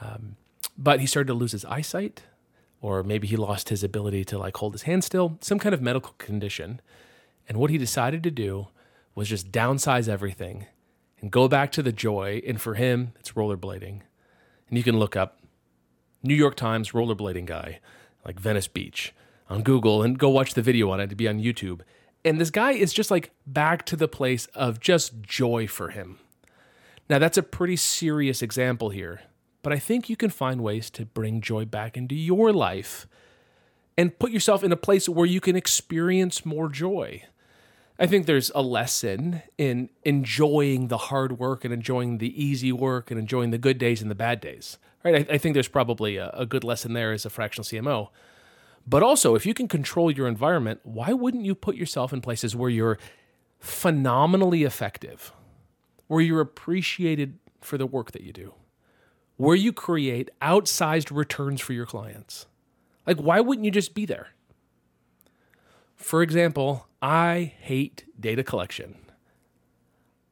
um, 0.00 0.36
but 0.78 1.00
he 1.00 1.06
started 1.06 1.26
to 1.28 1.34
lose 1.34 1.52
his 1.52 1.64
eyesight, 1.66 2.22
or 2.84 3.02
maybe 3.02 3.26
he 3.26 3.34
lost 3.34 3.70
his 3.70 3.82
ability 3.82 4.26
to 4.26 4.36
like 4.36 4.58
hold 4.58 4.74
his 4.74 4.82
hand 4.82 5.02
still, 5.02 5.38
some 5.40 5.58
kind 5.58 5.74
of 5.74 5.80
medical 5.80 6.12
condition. 6.18 6.82
And 7.48 7.56
what 7.56 7.70
he 7.70 7.78
decided 7.78 8.22
to 8.24 8.30
do 8.30 8.68
was 9.14 9.26
just 9.26 9.50
downsize 9.50 10.06
everything 10.06 10.66
and 11.18 11.30
go 11.30 11.48
back 11.48 11.72
to 11.72 11.82
the 11.82 11.92
joy. 11.92 12.42
And 12.46 12.60
for 12.60 12.74
him, 12.74 13.14
it's 13.18 13.32
rollerblading. 13.32 14.02
And 14.68 14.78
you 14.78 14.82
can 14.82 14.98
look 14.98 15.16
up 15.16 15.40
New 16.22 16.34
York 16.34 16.56
Times 16.56 16.90
rollerblading 16.90 17.46
guy, 17.46 17.80
like 18.22 18.38
Venice 18.38 18.68
Beach, 18.68 19.14
on 19.48 19.62
Google 19.62 20.02
and 20.02 20.18
go 20.18 20.28
watch 20.28 20.52
the 20.52 20.60
video 20.60 20.90
on 20.90 21.00
it 21.00 21.08
to 21.08 21.16
be 21.16 21.26
on 21.26 21.40
YouTube. 21.40 21.80
And 22.22 22.38
this 22.38 22.50
guy 22.50 22.72
is 22.72 22.92
just 22.92 23.10
like 23.10 23.30
back 23.46 23.86
to 23.86 23.96
the 23.96 24.08
place 24.08 24.44
of 24.48 24.78
just 24.78 25.22
joy 25.22 25.66
for 25.66 25.88
him. 25.88 26.18
Now, 27.08 27.18
that's 27.18 27.38
a 27.38 27.42
pretty 27.42 27.76
serious 27.76 28.42
example 28.42 28.90
here, 28.90 29.22
but 29.64 29.72
I 29.72 29.78
think 29.78 30.10
you 30.10 30.14
can 30.14 30.28
find 30.28 30.60
ways 30.60 30.90
to 30.90 31.06
bring 31.06 31.40
joy 31.40 31.64
back 31.64 31.96
into 31.96 32.14
your 32.14 32.52
life 32.52 33.08
and 33.96 34.16
put 34.18 34.30
yourself 34.30 34.62
in 34.62 34.70
a 34.70 34.76
place 34.76 35.08
where 35.08 35.24
you 35.26 35.40
can 35.40 35.56
experience 35.56 36.44
more 36.44 36.68
joy. 36.68 37.24
I 37.98 38.06
think 38.06 38.26
there's 38.26 38.50
a 38.54 38.60
lesson 38.60 39.42
in 39.56 39.88
enjoying 40.04 40.88
the 40.88 40.98
hard 40.98 41.38
work 41.38 41.64
and 41.64 41.72
enjoying 41.72 42.18
the 42.18 42.44
easy 42.44 42.72
work 42.72 43.10
and 43.10 43.18
enjoying 43.18 43.52
the 43.52 43.58
good 43.58 43.78
days 43.78 44.02
and 44.02 44.10
the 44.10 44.14
bad 44.14 44.38
days. 44.40 44.76
Right? 45.02 45.26
I, 45.30 45.34
I 45.34 45.38
think 45.38 45.54
there's 45.54 45.66
probably 45.66 46.18
a, 46.18 46.28
a 46.34 46.44
good 46.44 46.62
lesson 46.62 46.92
there 46.92 47.12
as 47.12 47.24
a 47.24 47.30
fractional 47.30 47.64
CMO. 47.64 48.10
But 48.86 49.02
also, 49.02 49.34
if 49.34 49.46
you 49.46 49.54
can 49.54 49.66
control 49.66 50.10
your 50.10 50.28
environment, 50.28 50.80
why 50.82 51.14
wouldn't 51.14 51.46
you 51.46 51.54
put 51.54 51.74
yourself 51.74 52.12
in 52.12 52.20
places 52.20 52.54
where 52.54 52.68
you're 52.68 52.98
phenomenally 53.60 54.64
effective, 54.64 55.32
where 56.06 56.20
you're 56.20 56.42
appreciated 56.42 57.38
for 57.62 57.78
the 57.78 57.86
work 57.86 58.12
that 58.12 58.20
you 58.20 58.32
do, 58.34 58.52
where 59.36 59.56
you 59.56 59.72
create 59.72 60.30
outsized 60.40 61.14
returns 61.14 61.60
for 61.60 61.72
your 61.72 61.86
clients? 61.86 62.46
Like, 63.06 63.18
why 63.18 63.40
wouldn't 63.40 63.64
you 63.64 63.70
just 63.70 63.94
be 63.94 64.06
there? 64.06 64.28
For 65.96 66.22
example, 66.22 66.86
I 67.00 67.54
hate 67.60 68.04
data 68.18 68.42
collection. 68.42 68.96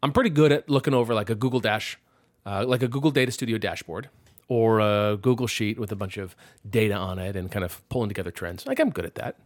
I'm 0.02 0.12
pretty 0.12 0.30
good 0.30 0.52
at 0.52 0.68
looking 0.68 0.94
over 0.94 1.14
like 1.14 1.30
a 1.30 1.34
Google 1.34 1.60
Dash, 1.60 1.98
uh, 2.44 2.64
like 2.66 2.82
a 2.82 2.88
Google 2.88 3.10
Data 3.10 3.30
Studio 3.30 3.58
dashboard 3.58 4.08
or 4.48 4.80
a 4.80 5.16
Google 5.16 5.46
Sheet 5.46 5.78
with 5.78 5.92
a 5.92 5.96
bunch 5.96 6.16
of 6.16 6.34
data 6.68 6.94
on 6.94 7.18
it 7.18 7.36
and 7.36 7.50
kind 7.50 7.64
of 7.64 7.86
pulling 7.88 8.08
together 8.08 8.30
trends. 8.30 8.66
Like 8.66 8.80
I'm 8.80 8.90
good 8.90 9.06
at 9.06 9.14
that. 9.14 9.36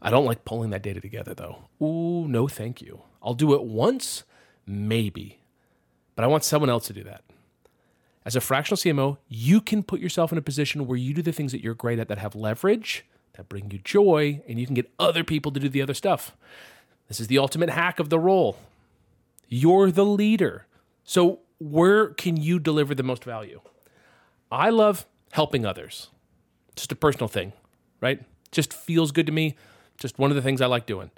I 0.00 0.10
don't 0.10 0.26
like 0.26 0.44
pulling 0.44 0.70
that 0.70 0.82
data 0.82 1.00
together 1.00 1.34
though. 1.34 1.64
Ooh, 1.84 2.28
no, 2.28 2.46
thank 2.46 2.82
you. 2.82 3.02
I'll 3.22 3.34
do 3.34 3.54
it 3.54 3.64
once, 3.64 4.24
maybe, 4.66 5.40
but 6.14 6.24
I 6.24 6.28
want 6.28 6.44
someone 6.44 6.70
else 6.70 6.86
to 6.88 6.92
do 6.92 7.02
that. 7.04 7.24
As 8.26 8.34
a 8.34 8.40
fractional 8.40 8.76
CMO, 8.76 9.18
you 9.28 9.60
can 9.60 9.84
put 9.84 10.00
yourself 10.00 10.32
in 10.32 10.38
a 10.38 10.42
position 10.42 10.88
where 10.88 10.98
you 10.98 11.14
do 11.14 11.22
the 11.22 11.30
things 11.30 11.52
that 11.52 11.62
you're 11.62 11.74
great 11.74 12.00
at 12.00 12.08
that 12.08 12.18
have 12.18 12.34
leverage 12.34 13.06
that 13.34 13.48
bring 13.48 13.70
you 13.70 13.78
joy, 13.78 14.42
and 14.48 14.58
you 14.58 14.66
can 14.66 14.74
get 14.74 14.90
other 14.98 15.22
people 15.22 15.52
to 15.52 15.60
do 15.60 15.68
the 15.68 15.80
other 15.80 15.94
stuff. 15.94 16.36
This 17.06 17.20
is 17.20 17.28
the 17.28 17.38
ultimate 17.38 17.70
hack 17.70 18.00
of 18.00 18.08
the 18.08 18.18
role. 18.18 18.58
You're 19.48 19.92
the 19.92 20.04
leader. 20.04 20.66
So, 21.04 21.38
where 21.60 22.08
can 22.08 22.36
you 22.36 22.58
deliver 22.58 22.96
the 22.96 23.04
most 23.04 23.22
value? 23.22 23.60
I 24.50 24.70
love 24.70 25.06
helping 25.30 25.64
others. 25.64 26.08
Just 26.74 26.90
a 26.90 26.96
personal 26.96 27.28
thing, 27.28 27.52
right? 28.00 28.24
Just 28.50 28.72
feels 28.72 29.12
good 29.12 29.26
to 29.26 29.32
me. 29.32 29.54
Just 29.98 30.18
one 30.18 30.32
of 30.32 30.34
the 30.34 30.42
things 30.42 30.60
I 30.60 30.66
like 30.66 30.86
doing. 30.86 31.12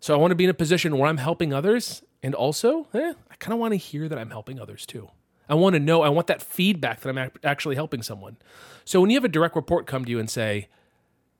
So, 0.00 0.12
I 0.12 0.16
want 0.16 0.32
to 0.32 0.36
be 0.36 0.44
in 0.44 0.50
a 0.50 0.54
position 0.54 0.98
where 0.98 1.08
I'm 1.08 1.18
helping 1.18 1.52
others. 1.52 2.02
And 2.24 2.34
also, 2.34 2.88
eh, 2.92 3.12
I 3.30 3.34
kind 3.36 3.52
of 3.52 3.60
want 3.60 3.70
to 3.70 3.76
hear 3.76 4.08
that 4.08 4.18
I'm 4.18 4.30
helping 4.30 4.58
others 4.58 4.84
too. 4.84 5.10
I 5.48 5.54
want 5.54 5.74
to 5.74 5.80
know, 5.80 6.02
I 6.02 6.08
want 6.08 6.26
that 6.28 6.42
feedback 6.42 7.00
that 7.00 7.16
I'm 7.16 7.30
actually 7.42 7.74
helping 7.74 8.02
someone. 8.02 8.36
So, 8.84 9.00
when 9.00 9.10
you 9.10 9.16
have 9.16 9.24
a 9.24 9.28
direct 9.28 9.56
report 9.56 9.86
come 9.86 10.04
to 10.04 10.10
you 10.10 10.18
and 10.18 10.30
say, 10.30 10.68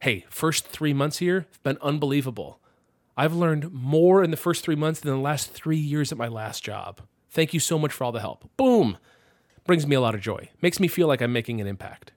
hey, 0.01 0.25
first 0.29 0.67
three 0.67 0.93
months 0.93 1.19
here 1.19 1.47
have 1.51 1.63
been 1.63 1.79
unbelievable. 1.81 2.61
I've 3.17 3.35
learned 3.35 3.73
more 3.73 4.23
in 4.23 4.31
the 4.31 4.37
first 4.37 4.65
three 4.65 4.75
months 4.75 5.01
than 5.01 5.13
the 5.13 5.19
last 5.21 5.53
three 5.53 5.79
years 5.79 6.11
at 6.13 6.19
my 6.19 6.29
last 6.29 6.65
job. 6.65 7.01
Thank 7.31 7.55
you 7.55 7.61
so 7.61 7.79
much 7.79 7.93
for 7.93 8.05
all 8.05 8.13
the 8.13 8.21
help. 8.21 8.49
Boom. 8.57 8.99
Brings 9.65 9.87
me 9.87 9.97
a 9.97 10.01
lot 10.01 10.15
of 10.15 10.21
joy. 10.21 10.51
Makes 10.61 10.79
me 10.79 10.89
feel 10.89 11.09
like 11.09 11.23
I'm 11.23 11.33
making 11.33 11.61
an 11.61 11.67
impact. 11.67 12.13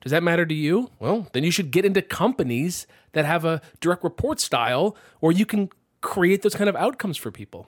Does 0.00 0.12
that 0.12 0.22
matter 0.22 0.46
to 0.46 0.54
you? 0.54 0.90
Well, 1.00 1.26
then 1.32 1.44
you 1.44 1.50
should 1.50 1.70
get 1.70 1.84
into 1.84 2.02
companies 2.02 2.86
that 3.12 3.24
have 3.24 3.44
a 3.44 3.60
direct 3.80 4.04
report 4.04 4.38
style 4.38 4.96
where 5.20 5.32
you 5.32 5.44
can 5.44 5.70
create 6.00 6.42
those 6.42 6.54
kind 6.54 6.68
of 6.68 6.76
outcomes 6.76 7.16
for 7.16 7.30
people. 7.30 7.66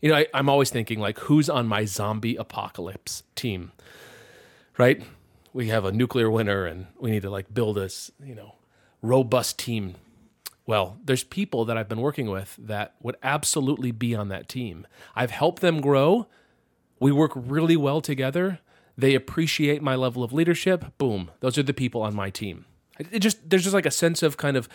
You 0.00 0.10
know, 0.10 0.16
I, 0.16 0.26
am 0.34 0.48
always 0.48 0.70
thinking 0.70 1.00
like, 1.00 1.18
who's 1.20 1.50
on 1.50 1.66
my 1.66 1.84
zombie 1.84 2.36
apocalypse 2.36 3.24
team, 3.34 3.72
right? 4.76 5.02
we 5.52 5.68
have 5.68 5.84
a 5.84 5.92
nuclear 5.92 6.30
winter 6.30 6.66
and 6.66 6.86
we 6.98 7.10
need 7.10 7.22
to 7.22 7.30
like 7.30 7.52
build 7.52 7.76
this, 7.76 8.10
you 8.24 8.34
know, 8.34 8.54
robust 9.02 9.58
team. 9.58 9.96
Well, 10.66 10.98
there's 11.04 11.24
people 11.24 11.64
that 11.64 11.76
I've 11.76 11.88
been 11.88 12.00
working 12.00 12.30
with 12.30 12.56
that 12.58 12.94
would 13.00 13.16
absolutely 13.22 13.90
be 13.90 14.14
on 14.14 14.28
that 14.28 14.48
team. 14.48 14.86
I've 15.16 15.30
helped 15.30 15.62
them 15.62 15.80
grow. 15.80 16.26
We 17.00 17.10
work 17.10 17.32
really 17.34 17.76
well 17.76 18.00
together. 18.00 18.60
They 18.96 19.14
appreciate 19.14 19.82
my 19.82 19.94
level 19.94 20.22
of 20.22 20.32
leadership. 20.32 20.96
Boom. 20.98 21.30
Those 21.40 21.56
are 21.56 21.62
the 21.62 21.74
people 21.74 22.02
on 22.02 22.14
my 22.14 22.30
team. 22.30 22.66
It 22.98 23.20
just 23.20 23.50
there's 23.50 23.62
just 23.62 23.74
like 23.74 23.86
a 23.86 23.90
sense 23.90 24.22
of 24.22 24.36
kind 24.36 24.56
of 24.56 24.68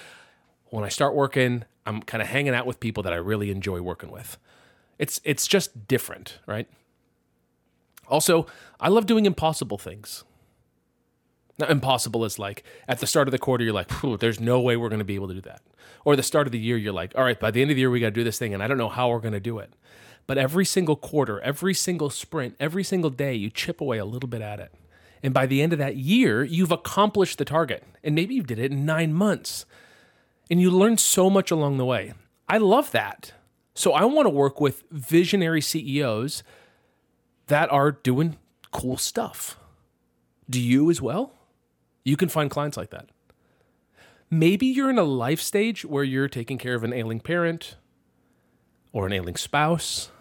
when 0.70 0.84
I 0.84 0.90
start 0.90 1.14
working, 1.14 1.66
I'm 1.86 2.02
kind 2.02 2.22
of 2.22 2.28
hanging 2.28 2.54
out 2.54 2.66
with 2.66 2.80
people 2.80 3.04
that 3.04 3.14
I 3.14 3.18
really 3.18 3.52
enjoy 3.52 3.82
working 3.82 4.10
with. 4.10 4.38
It's 5.00 5.20
it's 5.24 5.48
just 5.48 5.88
different, 5.88 6.40
right? 6.46 6.68
Also, 8.08 8.46
I 8.80 8.90
love 8.90 9.06
doing 9.06 9.26
impossible 9.26 9.78
things. 9.78 10.24
Now, 11.58 11.68
impossible 11.68 12.26
is 12.26 12.40
like 12.40 12.64
at 12.88 13.00
the 13.00 13.08
start 13.08 13.28
of 13.28 13.32
the 13.32 13.38
quarter, 13.38 13.64
you're 13.64 13.74
like, 13.74 13.90
there's 14.20 14.40
no 14.40 14.60
way 14.60 14.76
we're 14.76 14.90
going 14.90 15.00
to 15.00 15.06
be 15.06 15.16
able 15.16 15.28
to 15.28 15.36
do 15.36 15.42
that. 15.42 15.62
Or 16.04 16.16
the 16.16 16.24
start 16.24 16.48
of 16.48 16.52
the 16.52 16.60
year, 16.60 16.78
you're 16.78 16.94
like, 16.94 17.14
all 17.16 17.24
right, 17.24 17.40
by 17.40 17.52
the 17.52 17.62
end 17.62 17.72
of 17.72 17.76
the 17.76 17.82
year, 17.82 17.90
we 17.90 18.00
got 18.00 18.08
to 18.08 18.12
do 18.12 18.24
this 18.24 18.40
thing, 18.40 18.54
and 18.54 18.62
I 18.62 18.68
don't 18.68 18.78
know 18.78 18.90
how 18.90 19.10
we're 19.10 19.20
going 19.20 19.34
to 19.34 19.40
do 19.40 19.60
it. 19.60 19.74
But 20.26 20.38
every 20.38 20.66
single 20.66 20.96
quarter, 20.96 21.40
every 21.42 21.74
single 21.74 22.10
sprint, 22.10 22.56
every 22.60 22.84
single 22.84 23.10
day, 23.10 23.34
you 23.36 23.50
chip 23.50 23.82
away 23.82 23.98
a 23.98 24.06
little 24.06 24.30
bit 24.30 24.42
at 24.42 24.60
it. 24.60 24.74
And 25.22 25.34
by 25.34 25.46
the 25.46 25.62
end 25.62 25.74
of 25.74 25.80
that 25.80 25.96
year, 25.96 26.44
you've 26.44 26.72
accomplished 26.72 27.38
the 27.38 27.46
target. 27.46 27.84
And 28.04 28.16
maybe 28.16 28.36
you 28.36 28.44
did 28.44 28.60
it 28.60 28.72
in 28.72 28.86
nine 28.86 29.14
months. 29.14 29.66
And 30.50 30.60
you 30.60 30.70
learned 30.70 31.00
so 31.00 31.30
much 31.30 31.52
along 31.52 31.78
the 31.78 31.86
way. 31.86 32.14
I 32.50 32.58
love 32.58 32.92
that. 32.92 33.34
So 33.74 33.94
I 33.94 34.06
want 34.06 34.26
to 34.26 34.30
work 34.30 34.62
with 34.62 34.84
visionary 34.92 35.62
CEOs 35.62 36.44
that 37.48 37.72
are 37.72 37.92
doing 37.92 38.38
cool 38.72 38.98
stuff. 38.98 39.58
Do 40.50 40.60
you 40.62 40.90
as 40.90 41.02
well? 41.02 41.34
You 42.04 42.18
can 42.18 42.30
find 42.30 42.52
clients 42.52 42.78
like 42.78 42.92
that. 42.92 43.10
Maybe 44.30 44.66
you're 44.66 44.90
in 44.90 44.98
a 44.98 45.04
life 45.04 45.40
stage 45.40 45.86
where 45.86 46.04
you're 46.04 46.28
taking 46.28 46.58
care 46.58 46.76
of 46.76 46.84
an 46.84 46.94
ailing 46.94 47.20
parent 47.20 47.78
or 48.92 49.06
an 49.06 49.14
ailing 49.14 49.36
spouse, 49.36 50.12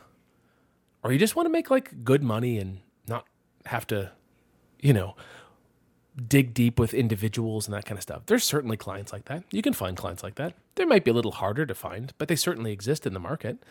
or 1.02 1.12
you 1.12 1.18
just 1.18 1.36
want 1.36 1.46
to 1.46 1.50
make 1.50 1.70
like 1.70 2.04
good 2.04 2.22
money 2.22 2.58
and 2.58 2.80
not 3.06 3.26
have 3.66 3.86
to, 3.88 4.12
you 4.80 4.92
know, 4.92 5.16
dig 6.28 6.52
deep 6.54 6.78
with 6.78 6.92
individuals 6.92 7.66
and 7.66 7.74
that 7.74 7.84
kind 7.84 7.98
of 7.98 8.02
stuff. 8.02 8.22
There's 8.26 8.44
certainly 8.44 8.76
clients 8.76 9.12
like 9.12 9.26
that. 9.26 9.44
You 9.50 9.62
can 9.62 9.72
find 9.72 9.96
clients 9.96 10.22
like 10.22 10.34
that. 10.34 10.54
They 10.74 10.84
might 10.84 11.04
be 11.04 11.10
a 11.10 11.14
little 11.14 11.32
harder 11.32 11.64
to 11.66 11.74
find, 11.74 12.12
but 12.18 12.28
they 12.28 12.36
certainly 12.36 12.72
exist 12.72 13.06
in 13.06 13.14
the 13.14 13.20
market, 13.20 13.62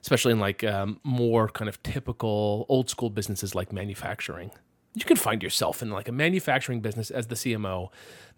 especially 0.00 0.32
in 0.32 0.40
like 0.40 0.64
um, 0.64 1.00
more 1.04 1.48
kind 1.48 1.68
of 1.68 1.82
typical 1.82 2.66
old 2.68 2.90
school 2.90 3.10
businesses 3.10 3.54
like 3.54 3.72
manufacturing 3.72 4.50
you 4.94 5.04
can 5.04 5.16
find 5.16 5.42
yourself 5.42 5.82
in 5.82 5.90
like 5.90 6.08
a 6.08 6.12
manufacturing 6.12 6.80
business 6.80 7.10
as 7.10 7.26
the 7.26 7.34
CMO, 7.34 7.88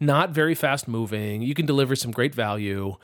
not 0.00 0.30
very 0.30 0.54
fast 0.54 0.88
moving. 0.88 1.42
You 1.42 1.54
can 1.54 1.66
deliver 1.66 1.94
some 1.94 2.10
great 2.10 2.34
value, 2.34 2.96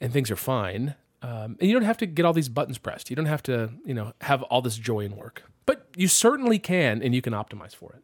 and 0.00 0.12
things 0.12 0.30
are 0.30 0.36
fine. 0.36 0.94
Um, 1.22 1.58
and 1.60 1.68
you 1.68 1.74
don't 1.74 1.84
have 1.84 1.98
to 1.98 2.06
get 2.06 2.24
all 2.24 2.32
these 2.32 2.48
buttons 2.48 2.78
pressed. 2.78 3.10
You 3.10 3.16
don't 3.16 3.26
have 3.26 3.42
to, 3.44 3.70
you 3.84 3.92
know, 3.92 4.14
have 4.22 4.42
all 4.44 4.62
this 4.62 4.76
joy 4.76 5.00
in 5.00 5.16
work. 5.16 5.42
But 5.66 5.86
you 5.94 6.08
certainly 6.08 6.58
can, 6.58 7.02
and 7.02 7.14
you 7.14 7.20
can 7.20 7.34
optimize 7.34 7.74
for 7.74 7.92
it. 7.92 8.02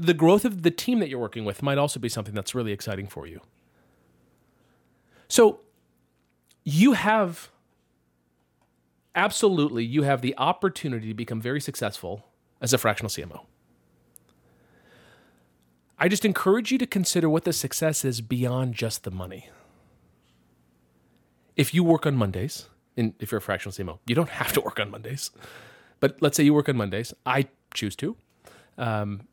The 0.00 0.14
growth 0.14 0.46
of 0.46 0.62
the 0.62 0.70
team 0.70 0.98
that 1.00 1.10
you're 1.10 1.20
working 1.20 1.44
with 1.44 1.62
might 1.62 1.76
also 1.76 2.00
be 2.00 2.08
something 2.08 2.34
that's 2.34 2.54
really 2.54 2.72
exciting 2.72 3.06
for 3.06 3.26
you. 3.26 3.40
So, 5.28 5.60
you 6.64 6.92
have 6.92 7.50
absolutely 9.14 9.84
you 9.84 10.02
have 10.02 10.22
the 10.22 10.34
opportunity 10.38 11.08
to 11.08 11.14
become 11.14 11.40
very 11.40 11.60
successful 11.60 12.24
as 12.60 12.72
a 12.72 12.78
fractional 12.78 13.10
CMO. 13.10 13.44
I 15.98 16.08
just 16.08 16.24
encourage 16.24 16.72
you 16.72 16.78
to 16.78 16.86
consider 16.86 17.28
what 17.28 17.44
the 17.44 17.52
success 17.52 18.04
is 18.04 18.22
beyond 18.22 18.74
just 18.74 19.04
the 19.04 19.10
money. 19.10 19.50
If 21.56 21.74
you 21.74 21.84
work 21.84 22.06
on 22.06 22.16
Mondays, 22.16 22.68
and 22.96 23.12
if 23.18 23.30
you're 23.30 23.38
a 23.38 23.42
fractional 23.42 23.74
CMO, 23.74 23.98
you 24.06 24.14
don't 24.14 24.30
have 24.30 24.52
to 24.54 24.62
work 24.62 24.80
on 24.80 24.90
Mondays. 24.90 25.30
But 26.00 26.16
let's 26.22 26.38
say 26.38 26.42
you 26.42 26.54
work 26.54 26.70
on 26.70 26.76
Mondays. 26.76 27.12
I 27.26 27.48
choose 27.74 27.94
to. 27.96 28.16
Um, 28.78 29.28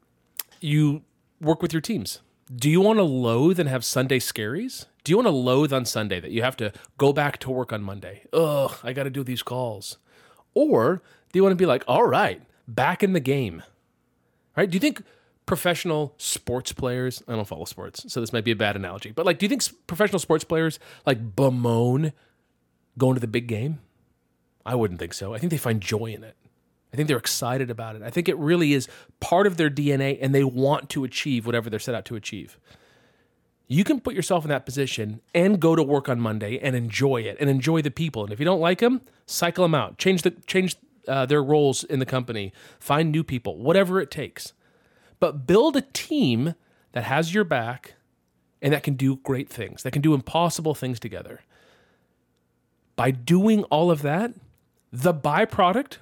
you 0.59 1.03
work 1.41 1.61
with 1.61 1.73
your 1.73 1.81
teams. 1.81 2.19
Do 2.53 2.69
you 2.69 2.79
want 2.81 2.97
to 2.99 3.03
loathe 3.03 3.59
and 3.59 3.67
have 3.67 3.83
Sunday 3.83 4.19
scaries? 4.19 4.85
Do 5.03 5.11
you 5.11 5.17
want 5.17 5.27
to 5.27 5.31
loathe 5.31 5.73
on 5.73 5.85
Sunday 5.85 6.19
that 6.19 6.31
you 6.31 6.41
have 6.43 6.57
to 6.57 6.71
go 6.97 7.11
back 7.13 7.37
to 7.39 7.51
work 7.51 7.73
on 7.73 7.83
Monday? 7.83 8.23
Ugh, 8.33 8.73
I 8.83 8.93
got 8.93 9.03
to 9.03 9.09
do 9.09 9.23
these 9.23 9.43
calls. 9.43 9.97
Or 10.53 11.01
do 11.31 11.39
you 11.39 11.43
want 11.43 11.51
to 11.51 11.57
be 11.57 11.65
like, 11.65 11.83
all 11.87 12.05
right, 12.05 12.41
back 12.67 13.03
in 13.03 13.13
the 13.13 13.19
game? 13.19 13.63
Right? 14.55 14.69
Do 14.69 14.75
you 14.75 14.79
think 14.79 15.03
professional 15.45 16.13
sports 16.17 16.71
players, 16.71 17.23
I 17.27 17.33
don't 17.33 17.47
follow 17.47 17.65
sports, 17.65 18.11
so 18.11 18.19
this 18.19 18.33
might 18.33 18.43
be 18.43 18.51
a 18.51 18.55
bad 18.55 18.75
analogy, 18.75 19.11
but 19.11 19.25
like, 19.25 19.39
do 19.39 19.45
you 19.45 19.49
think 19.49 19.63
professional 19.87 20.19
sports 20.19 20.43
players 20.43 20.79
like 21.05 21.35
bemoan 21.35 22.13
going 22.97 23.15
to 23.15 23.21
the 23.21 23.27
big 23.27 23.47
game? 23.47 23.79
I 24.65 24.75
wouldn't 24.75 24.99
think 24.99 25.13
so. 25.13 25.33
I 25.33 25.39
think 25.39 25.51
they 25.51 25.57
find 25.57 25.81
joy 25.81 26.07
in 26.07 26.23
it. 26.23 26.35
I 26.93 26.95
think 26.95 27.07
they're 27.07 27.17
excited 27.17 27.69
about 27.69 27.95
it. 27.95 28.01
I 28.01 28.09
think 28.09 28.29
it 28.29 28.37
really 28.37 28.73
is 28.73 28.87
part 29.19 29.45
of 29.45 29.57
their 29.57 29.69
DNA 29.69 30.17
and 30.21 30.33
they 30.33 30.43
want 30.43 30.89
to 30.91 31.03
achieve 31.03 31.45
whatever 31.45 31.69
they're 31.69 31.79
set 31.79 31.95
out 31.95 32.05
to 32.05 32.15
achieve. 32.15 32.57
You 33.67 33.83
can 33.83 33.99
put 33.99 34.13
yourself 34.13 34.45
in 34.45 34.49
that 34.49 34.65
position 34.65 35.19
and 35.35 35.59
go 35.59 35.75
to 35.75 35.83
work 35.83 36.07
on 36.07 36.21
Monday 36.21 36.57
and 36.59 36.75
enjoy 36.75 37.21
it 37.21 37.35
and 37.39 37.49
enjoy 37.49 37.81
the 37.81 37.91
people. 37.91 38.23
And 38.23 38.31
if 38.31 38.39
you 38.39 38.45
don't 38.45 38.61
like 38.61 38.79
them, 38.79 39.01
cycle 39.25 39.65
them 39.65 39.75
out. 39.75 39.97
Change 39.97 40.21
the 40.21 40.31
change 40.47 40.77
uh, 41.07 41.25
their 41.25 41.43
roles 41.43 41.83
in 41.83 41.99
the 41.99 42.05
company. 42.05 42.53
Find 42.79 43.11
new 43.11 43.23
people, 43.23 43.57
whatever 43.57 43.99
it 43.99 44.09
takes. 44.09 44.53
But 45.19 45.45
build 45.45 45.75
a 45.75 45.81
team 45.81 46.55
that 46.93 47.03
has 47.03 47.33
your 47.33 47.43
back 47.43 47.95
and 48.61 48.73
that 48.73 48.83
can 48.83 48.93
do 48.93 49.17
great 49.17 49.49
things, 49.49 49.83
that 49.83 49.91
can 49.91 50.01
do 50.01 50.13
impossible 50.13 50.73
things 50.73 50.99
together. 50.99 51.41
By 52.95 53.11
doing 53.11 53.63
all 53.65 53.91
of 53.91 54.01
that, 54.01 54.33
the 54.91 55.13
byproduct 55.13 55.97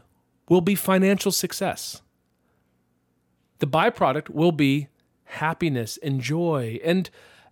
will 0.49 0.61
be 0.61 0.75
financial 0.75 1.31
success. 1.31 2.01
The 3.59 3.67
byproduct 3.67 4.29
will 4.29 4.51
be 4.51 4.87
happiness 5.25 5.97
and 6.03 6.21
joy 6.21 6.79
and, 6.83 7.09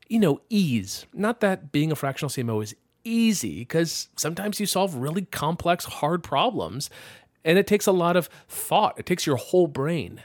you 0.08 0.20
know, 0.20 0.42
ease. 0.50 1.06
Not 1.14 1.40
that 1.40 1.72
being 1.72 1.92
a 1.92 1.96
fractional 1.96 2.30
CMO 2.30 2.62
is 2.62 2.76
easy, 3.04 3.60
because 3.60 4.10
sometimes 4.16 4.60
you 4.60 4.66
solve 4.66 4.96
really 4.96 5.24
complex, 5.24 5.86
hard 5.86 6.24
problems 6.24 6.90
and 7.46 7.58
it 7.58 7.68
takes 7.68 7.88
a 7.88 7.92
lot 7.92 8.16
of 8.16 8.30
thought, 8.48 8.98
it 8.98 9.06
takes 9.06 9.26
your 9.26 9.36
whole 9.36 9.68
brain. 9.68 10.22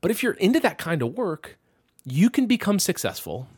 But 0.00 0.10
if 0.10 0.22
you're 0.22 0.34
into 0.34 0.60
that 0.60 0.78
kind 0.78 1.02
of 1.02 1.16
work, 1.16 1.58
you 2.04 2.30
can 2.30 2.46
become 2.46 2.78
successful 2.78 3.48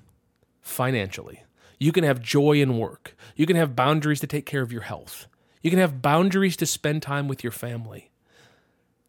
financially. 0.60 1.44
You 1.78 1.92
can 1.92 2.04
have 2.04 2.20
joy 2.20 2.60
in 2.60 2.78
work. 2.78 3.16
You 3.36 3.46
can 3.46 3.56
have 3.56 3.76
boundaries 3.76 4.20
to 4.20 4.26
take 4.26 4.46
care 4.46 4.62
of 4.62 4.72
your 4.72 4.82
health. 4.82 5.26
You 5.62 5.70
can 5.70 5.78
have 5.78 6.02
boundaries 6.02 6.56
to 6.58 6.66
spend 6.66 7.02
time 7.02 7.28
with 7.28 7.44
your 7.44 7.50
family. 7.52 8.10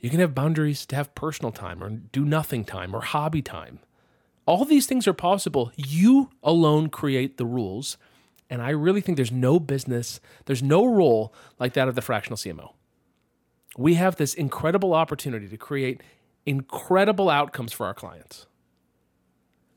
You 0.04 0.10
can 0.10 0.20
have 0.20 0.36
boundaries 0.36 0.86
to 0.88 0.98
have 0.98 1.16
personal 1.16 1.54
time 1.54 1.82
or 1.82 1.90
do 1.90 2.26
nothing 2.26 2.66
time 2.66 2.94
or 2.94 3.00
hobby 3.00 3.42
time. 3.42 3.80
All 4.46 4.66
these 4.66 4.86
things 4.86 5.08
are 5.08 5.14
possible. 5.14 5.72
You 5.78 6.30
alone 6.44 6.90
create 6.90 7.38
the 7.38 7.46
rules. 7.46 7.98
And 8.50 8.62
I 8.62 8.72
really 8.72 9.00
think 9.00 9.16
there's 9.16 9.32
no 9.32 9.62
business, 9.62 10.20
there's 10.44 10.62
no 10.62 10.86
role 10.86 11.34
like 11.58 11.72
that 11.74 11.88
of 11.88 11.96
the 11.96 12.02
fractional 12.02 12.36
CMO. 12.36 12.74
We 13.78 13.94
have 13.94 14.18
this 14.18 14.34
incredible 14.34 14.94
opportunity 14.94 15.48
to 15.48 15.56
create 15.56 16.02
incredible 16.46 17.30
outcomes 17.30 17.72
for 17.72 17.86
our 17.86 17.94
clients, 17.94 18.46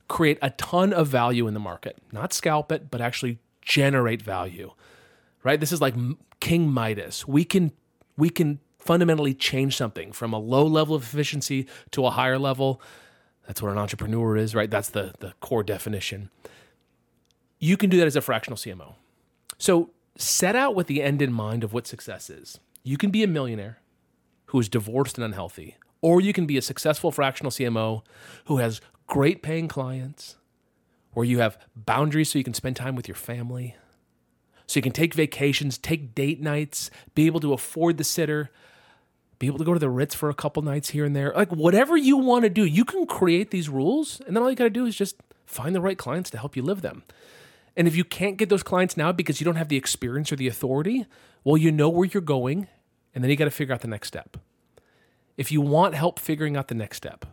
create 0.09 0.39
a 0.43 0.51
ton 0.51 0.93
of 0.93 1.07
value 1.07 1.47
in 1.47 1.55
the 1.55 1.61
market, 1.61 1.99
not 2.11 2.33
scalp 2.33 2.73
it, 2.73 2.91
but 2.91 3.01
actually 3.01 3.39
generate 3.63 4.23
value. 4.23 4.73
Right? 5.45 5.61
This 5.61 5.71
is 5.71 5.81
like 5.81 5.95
King 6.41 6.69
Midas. 6.69 7.29
We 7.29 7.45
can 7.45 7.71
we 8.19 8.29
can 8.29 8.59
fundamentally 8.87 9.35
change 9.35 9.77
something 9.77 10.13
from 10.13 10.33
a 10.33 10.39
low 10.39 10.65
level 10.67 10.95
of 10.95 11.03
efficiency 11.03 11.67
to 11.91 12.07
a 12.07 12.11
higher 12.11 12.39
level. 12.39 12.81
That's 13.47 13.63
what 13.63 13.73
an 13.73 13.79
entrepreneur 13.79 14.37
is, 14.37 14.55
right? 14.55 14.71
That's 14.71 14.91
the 14.91 15.15
the 15.19 15.35
core 15.41 15.63
definition. 15.63 16.31
You 17.59 17.77
can 17.77 17.91
do 17.91 17.99
that 17.99 18.07
as 18.07 18.17
a 18.17 18.21
fractional 18.21 18.57
CMO. 18.57 18.95
So 19.59 19.91
set 20.17 20.57
out 20.57 20.75
with 20.75 20.87
the 20.87 21.03
end 21.03 21.23
in 21.23 21.33
mind 21.33 21.65
of 21.65 21.73
what 21.73 21.87
success 21.87 22.29
is. 22.31 22.59
You 22.83 22.97
can 22.97 23.11
be 23.11 23.23
a 23.23 23.27
millionaire 23.27 23.79
who 24.47 24.61
is 24.61 24.69
divorced 24.69 25.19
and 25.19 25.25
unhealthy, 25.25 25.77
or 26.01 26.21
you 26.21 26.33
can 26.33 26.47
be 26.47 26.57
a 26.57 26.63
successful 26.63 27.11
fractional 27.11 27.51
CMO 27.51 28.03
who 28.45 28.59
has 28.59 28.81
great 29.07 29.43
paying 29.43 29.69
clients, 29.69 30.37
where 31.13 31.25
you 31.25 31.39
have 31.39 31.59
boundaries 31.75 32.31
so 32.31 32.39
you 32.39 32.45
can 32.45 32.55
spend 32.55 32.77
time 32.77 32.95
with 32.95 33.09
your 33.09 33.17
family, 33.17 33.75
so 34.67 34.79
you 34.79 34.83
can 34.83 34.93
take 34.93 35.15
vacations, 35.15 35.79
take 35.79 36.15
date 36.15 36.41
nights, 36.41 36.91
be 37.15 37.27
able 37.27 37.41
to 37.41 37.53
afford 37.53 37.99
the 37.99 38.05
sitter, 38.05 38.51
be 39.39 39.47
able 39.47 39.59
to 39.59 39.65
go 39.65 39.75
to 39.75 39.79
the 39.79 39.91
Ritz 39.91 40.15
for 40.15 40.31
a 40.31 40.35
couple 40.35 40.63
nights 40.63 40.91
here 40.91 41.05
and 41.05 41.15
there. 41.15 41.33
Like 41.35 41.51
whatever 41.51 41.97
you 41.97 42.17
want 42.17 42.45
to 42.45 42.51
do, 42.51 42.65
you 42.65 42.85
can 42.85 43.07
create 43.07 43.51
these 43.51 43.69
rules, 43.69 44.21
and 44.27 44.35
then 44.35 44.43
all 44.43 44.51
you 44.51 44.57
got 44.57 44.65
to 44.65 44.71
do 44.71 44.87
is 44.87 44.97
just 44.97 45.17
find 45.45 45.75
the 45.75 45.81
right 45.81 45.99
clients 45.99 46.31
to 46.31 46.39
help 46.39 46.57
you 46.57 46.63
live 46.63 46.83
them. 46.83 47.05
And 47.77 47.87
if 47.87 47.95
you 47.95 48.05
can't 48.05 48.39
get 48.39 48.49
those 48.49 48.63
clients 48.63 48.97
now 48.97 49.13
because 49.13 49.41
you 49.41 49.45
don't 49.45 49.57
have 49.57 49.69
the 49.69 49.77
experience 49.77 50.33
or 50.33 50.37
the 50.37 50.49
authority, 50.49 51.07
well, 51.45 51.57
you 51.57 51.71
know 51.71 51.89
where 51.89 52.07
you're 52.07 52.23
going, 52.23 52.69
and 53.15 53.23
then 53.23 53.31
you 53.31 53.37
got 53.37 53.45
to 53.45 53.51
figure 53.51 53.75
out 53.75 53.83
the 53.83 53.89
next 53.89 54.09
step. 54.09 54.39
If 55.37 55.53
you 55.53 55.61
want 55.61 55.95
help 55.95 56.19
figuring 56.19 56.57
out 56.57 56.69
the 56.69 56.75
next 56.75 56.97
step, 56.97 57.27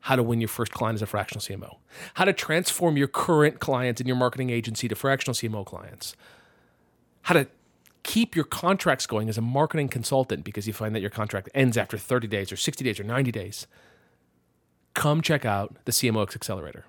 how 0.00 0.16
to 0.16 0.22
win 0.22 0.40
your 0.40 0.48
first 0.48 0.72
client 0.72 0.94
as 0.94 1.02
a 1.02 1.06
fractional 1.06 1.42
CMO, 1.42 1.76
how 2.14 2.24
to 2.24 2.32
transform 2.32 2.96
your 2.96 3.08
current 3.08 3.58
clients 3.58 4.00
in 4.00 4.06
your 4.06 4.16
marketing 4.16 4.50
agency 4.50 4.88
to 4.88 4.94
fractional 4.94 5.34
CMO 5.34 5.66
clients, 5.66 6.14
how 7.22 7.34
to 7.34 7.48
keep 8.10 8.34
your 8.34 8.44
contracts 8.44 9.06
going 9.06 9.28
as 9.28 9.38
a 9.38 9.40
marketing 9.40 9.86
consultant 9.86 10.42
because 10.42 10.66
you 10.66 10.72
find 10.72 10.96
that 10.96 11.00
your 11.00 11.10
contract 11.10 11.48
ends 11.54 11.76
after 11.76 11.96
30 11.96 12.26
days 12.26 12.50
or 12.50 12.56
60 12.56 12.82
days 12.82 12.98
or 12.98 13.04
90 13.04 13.30
days, 13.30 13.68
come 14.94 15.22
check 15.22 15.44
out 15.44 15.76
the 15.84 15.92
CMOX 15.92 16.34
Accelerator. 16.34 16.86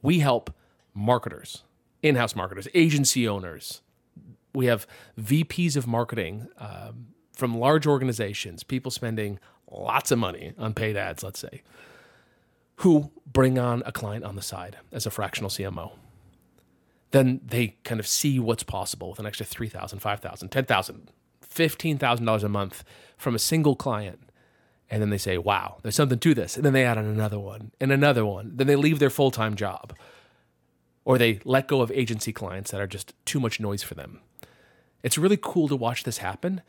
We 0.00 0.20
help 0.20 0.54
marketers, 0.94 1.64
in 2.04 2.14
house 2.14 2.36
marketers, 2.36 2.68
agency 2.72 3.26
owners. 3.26 3.82
We 4.54 4.66
have 4.66 4.86
VPs 5.20 5.74
of 5.74 5.88
marketing 5.88 6.46
um, 6.56 7.08
from 7.32 7.58
large 7.58 7.84
organizations, 7.88 8.62
people 8.62 8.92
spending 8.92 9.40
lots 9.68 10.12
of 10.12 10.20
money 10.20 10.52
on 10.56 10.72
paid 10.72 10.96
ads, 10.96 11.24
let's 11.24 11.40
say, 11.40 11.62
who 12.76 13.10
bring 13.26 13.58
on 13.58 13.82
a 13.86 13.90
client 13.90 14.24
on 14.24 14.36
the 14.36 14.42
side 14.42 14.76
as 14.92 15.04
a 15.04 15.10
fractional 15.10 15.50
CMO. 15.50 15.94
Then 17.10 17.40
they 17.44 17.76
kind 17.84 17.98
of 17.98 18.06
see 18.06 18.38
what's 18.38 18.62
possible 18.62 19.10
with 19.10 19.18
an 19.18 19.26
extra 19.26 19.46
$3,000, 19.46 20.00
$5,000, 20.00 20.48
$10,000, 20.48 21.00
$15,000 21.48 22.42
a 22.42 22.48
month 22.48 22.84
from 23.16 23.34
a 23.34 23.38
single 23.38 23.74
client. 23.74 24.20
And 24.88 25.02
then 25.02 25.10
they 25.10 25.18
say, 25.18 25.38
wow, 25.38 25.78
there's 25.82 25.94
something 25.94 26.18
to 26.18 26.34
this. 26.34 26.56
And 26.56 26.64
then 26.64 26.72
they 26.72 26.84
add 26.84 26.98
on 26.98 27.04
another 27.04 27.38
one 27.38 27.72
and 27.80 27.92
another 27.92 28.24
one. 28.24 28.52
Then 28.56 28.66
they 28.66 28.76
leave 28.76 28.98
their 28.98 29.10
full 29.10 29.30
time 29.30 29.54
job 29.54 29.92
or 31.04 31.18
they 31.18 31.40
let 31.44 31.66
go 31.66 31.80
of 31.80 31.90
agency 31.90 32.32
clients 32.32 32.70
that 32.70 32.80
are 32.80 32.86
just 32.86 33.14
too 33.24 33.40
much 33.40 33.60
noise 33.60 33.82
for 33.82 33.94
them. 33.94 34.20
It's 35.02 35.18
really 35.18 35.38
cool 35.40 35.68
to 35.68 35.76
watch 35.76 36.04
this 36.04 36.18
happen. 36.18 36.62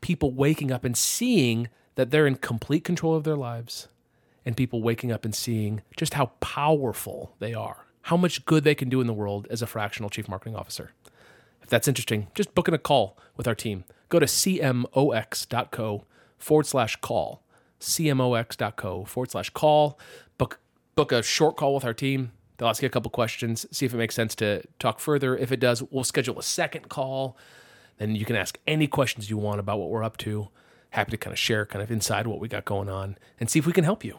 People 0.00 0.32
waking 0.32 0.70
up 0.70 0.84
and 0.84 0.96
seeing 0.96 1.68
that 1.94 2.10
they're 2.10 2.26
in 2.26 2.36
complete 2.36 2.84
control 2.84 3.14
of 3.14 3.24
their 3.24 3.36
lives, 3.36 3.88
and 4.44 4.56
people 4.56 4.82
waking 4.82 5.10
up 5.10 5.24
and 5.24 5.34
seeing 5.34 5.82
just 5.96 6.14
how 6.14 6.26
powerful 6.40 7.34
they 7.38 7.54
are, 7.54 7.85
how 8.06 8.16
much 8.16 8.44
good 8.44 8.62
they 8.62 8.74
can 8.74 8.88
do 8.88 9.00
in 9.00 9.06
the 9.08 9.12
world 9.12 9.48
as 9.50 9.62
a 9.62 9.66
fractional 9.66 10.08
chief 10.08 10.28
marketing 10.28 10.54
officer. 10.54 10.92
If 11.60 11.68
that's 11.68 11.88
interesting, 11.88 12.28
just 12.36 12.54
book 12.54 12.68
in 12.68 12.74
a 12.74 12.78
call 12.78 13.18
with 13.36 13.48
our 13.48 13.54
team. 13.54 13.82
Go 14.08 14.20
to 14.20 14.26
cmox.co 14.26 16.04
forward 16.38 16.66
slash 16.66 16.94
call, 16.96 17.42
cmox.co 17.80 19.04
forward 19.06 19.30
slash 19.32 19.50
call. 19.50 19.98
Book, 20.38 20.60
book 20.94 21.10
a 21.10 21.20
short 21.20 21.56
call 21.56 21.74
with 21.74 21.84
our 21.84 21.92
team. 21.92 22.30
They'll 22.56 22.68
ask 22.68 22.80
you 22.80 22.86
a 22.86 22.90
couple 22.90 23.10
questions, 23.10 23.66
see 23.72 23.86
if 23.86 23.92
it 23.92 23.96
makes 23.96 24.14
sense 24.14 24.36
to 24.36 24.62
talk 24.78 25.00
further. 25.00 25.36
If 25.36 25.50
it 25.50 25.58
does, 25.58 25.82
we'll 25.82 26.04
schedule 26.04 26.38
a 26.38 26.44
second 26.44 26.88
call. 26.88 27.36
Then 27.98 28.14
you 28.14 28.24
can 28.24 28.36
ask 28.36 28.56
any 28.68 28.86
questions 28.86 29.28
you 29.28 29.36
want 29.36 29.58
about 29.58 29.80
what 29.80 29.90
we're 29.90 30.04
up 30.04 30.16
to 30.18 30.48
happy 30.90 31.10
to 31.10 31.16
kind 31.16 31.32
of 31.32 31.38
share 31.38 31.66
kind 31.66 31.82
of 31.82 31.90
inside 31.90 32.28
what 32.28 32.38
we 32.38 32.46
got 32.46 32.64
going 32.64 32.88
on 32.88 33.18
and 33.40 33.50
see 33.50 33.58
if 33.58 33.66
we 33.66 33.72
can 33.72 33.84
help 33.84 34.04
you. 34.04 34.18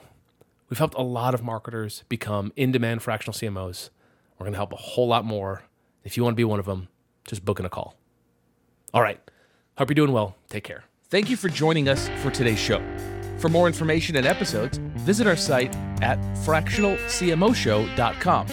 We've 0.69 0.77
helped 0.77 0.95
a 0.95 1.01
lot 1.01 1.33
of 1.33 1.43
marketers 1.43 2.03
become 2.09 2.51
in 2.55 2.71
demand 2.71 3.01
fractional 3.01 3.33
CMOs. 3.33 3.89
We're 4.37 4.45
going 4.45 4.53
to 4.53 4.57
help 4.57 4.73
a 4.73 4.77
whole 4.77 5.07
lot 5.07 5.25
more. 5.25 5.63
If 6.03 6.17
you 6.17 6.23
want 6.23 6.33
to 6.33 6.37
be 6.37 6.43
one 6.43 6.59
of 6.59 6.65
them, 6.65 6.89
just 7.25 7.45
book 7.45 7.59
in 7.59 7.65
a 7.65 7.69
call. 7.69 7.95
All 8.93 9.01
right. 9.01 9.19
Hope 9.77 9.89
you're 9.89 9.95
doing 9.95 10.11
well. 10.11 10.35
Take 10.49 10.63
care. 10.63 10.83
Thank 11.09 11.29
you 11.29 11.37
for 11.37 11.49
joining 11.49 11.87
us 11.87 12.09
for 12.17 12.31
today's 12.31 12.59
show. 12.59 12.81
For 13.37 13.49
more 13.49 13.67
information 13.67 14.15
and 14.15 14.25
episodes, 14.25 14.79
visit 14.95 15.27
our 15.27 15.35
site 15.35 15.75
at 16.01 16.17
fractionalcmoshow.com. 16.37 18.47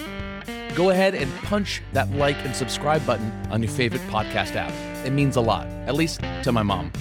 Go 0.74 0.90
ahead 0.90 1.14
and 1.14 1.33
punch 1.37 1.81
that 1.92 2.11
like 2.12 2.37
and 2.44 2.55
subscribe 2.55 3.07
button 3.07 3.33
on 3.50 3.62
your 3.62 3.72
favorite 3.72 4.03
podcast 4.09 4.57
app. 4.57 4.72
It 5.07 5.11
means 5.11 5.37
a 5.37 5.40
lot, 5.40 5.66
at 5.87 5.94
least 5.94 6.20
to 6.42 6.53
my 6.53 6.62
mom. 6.62 6.92